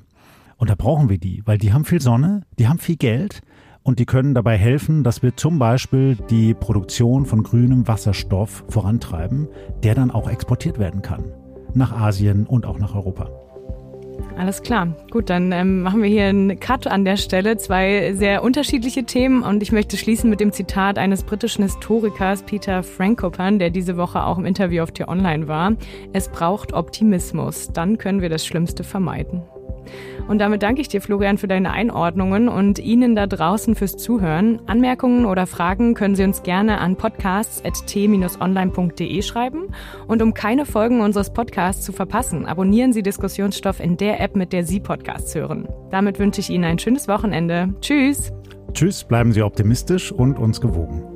Und 0.58 0.70
da 0.70 0.76
brauchen 0.76 1.10
wir 1.10 1.18
die, 1.18 1.42
weil 1.46 1.58
die 1.58 1.74
haben 1.74 1.86
viel 1.86 2.02
Sonne, 2.02 2.44
die 2.58 2.68
haben 2.68 2.80
viel 2.80 2.98
Geld 2.98 3.42
und 3.82 4.00
die 4.00 4.06
können 4.06 4.34
dabei 4.34 4.58
helfen, 4.58 5.04
dass 5.04 5.24
wir 5.24 5.36
zum 5.36 5.58
Beispiel 5.58 6.16
die 6.30 6.54
Produktion 6.54 7.26
von 7.26 7.44
grünem 7.44 7.88
Wasserstoff 7.88 8.64
vorantreiben, 8.68 9.48
der 9.84 9.96
dann 9.96 10.12
auch 10.12 10.30
exportiert 10.30 10.80
werden 10.80 11.02
kann. 11.02 11.32
Nach 11.74 11.92
Asien 11.92 12.46
und 12.46 12.66
auch 12.66 12.78
nach 12.78 12.94
Europa. 12.94 13.39
Alles 14.40 14.62
klar. 14.62 14.96
Gut, 15.12 15.30
dann 15.30 15.52
ähm, 15.52 15.82
machen 15.82 16.02
wir 16.02 16.10
hier 16.10 16.28
einen 16.28 16.62
Cut 16.62 16.88
an 16.88 17.04
der 17.04 17.18
Stelle. 17.18 17.58
Zwei 17.58 18.14
sehr 18.14 18.42
unterschiedliche 18.42 19.04
Themen 19.04 19.44
und 19.44 19.62
ich 19.62 19.74
möchte 19.74 19.98
schließen 19.98 20.30
mit 20.30 20.40
dem 20.40 20.54
Zitat 20.54 20.98
eines 20.98 21.24
britischen 21.24 21.64
Historikers 21.64 22.44
Peter 22.44 22.82
Frankopan, 22.82 23.60
der 23.60 23.70
diese 23.70 23.98
Woche 23.98 24.24
auch 24.24 24.38
im 24.38 24.46
Interview 24.46 24.82
auf 24.82 24.92
T-Online 24.92 25.50
war. 25.50 25.74
Es 26.14 26.30
braucht 26.30 26.72
Optimismus, 26.72 27.74
dann 27.74 27.98
können 27.98 28.22
wir 28.22 28.30
das 28.30 28.46
Schlimmste 28.46 28.86
vermeiden. 28.86 29.44
Und 30.28 30.40
damit 30.40 30.64
danke 30.64 30.82
ich 30.82 30.88
dir, 30.88 31.02
Florian, 31.02 31.38
für 31.38 31.48
deine 31.48 31.72
Einordnungen 31.72 32.50
und 32.50 32.80
Ihnen 32.80 33.16
da 33.16 33.28
draußen 33.28 33.76
fürs 33.76 33.98
Zuhören. 33.98 34.62
Anmerkungen 34.68 35.26
oder 35.26 35.48
Fragen 35.48 35.96
können 35.96 36.16
Sie 36.16 36.24
uns 36.24 36.44
gerne 36.44 36.78
an 36.80 36.96
podcasts.t-online.de 36.96 39.22
schreiben. 39.22 39.68
Und 40.08 40.22
um 40.22 40.34
keine 40.34 40.66
Folgen 40.66 41.02
unseres 41.02 41.34
Podcasts 41.34 41.84
zu 41.84 41.92
verpassen, 41.92 42.46
abonnieren 42.46 42.94
Sie 42.94 43.02
Diskussionsstoff 43.02 43.80
in 43.80 43.98
der 43.98 44.22
App, 44.22 44.36
mit 44.36 44.54
der 44.54 44.64
Sie 44.64 44.80
Podcasts 44.80 45.34
hören. 45.34 45.68
Damit 45.90 46.20
wünsche 46.20 46.42
ich 46.42 46.52
Ihnen 46.52 46.66
ein 46.66 46.78
schönes 46.80 47.08
Wochenende. 47.08 47.74
Tschüss. 47.82 48.32
Tschüss, 48.74 49.04
bleiben 49.04 49.32
Sie 49.32 49.42
optimistisch 49.42 50.12
und 50.12 50.38
uns 50.38 50.62
gewogen. 50.62 51.09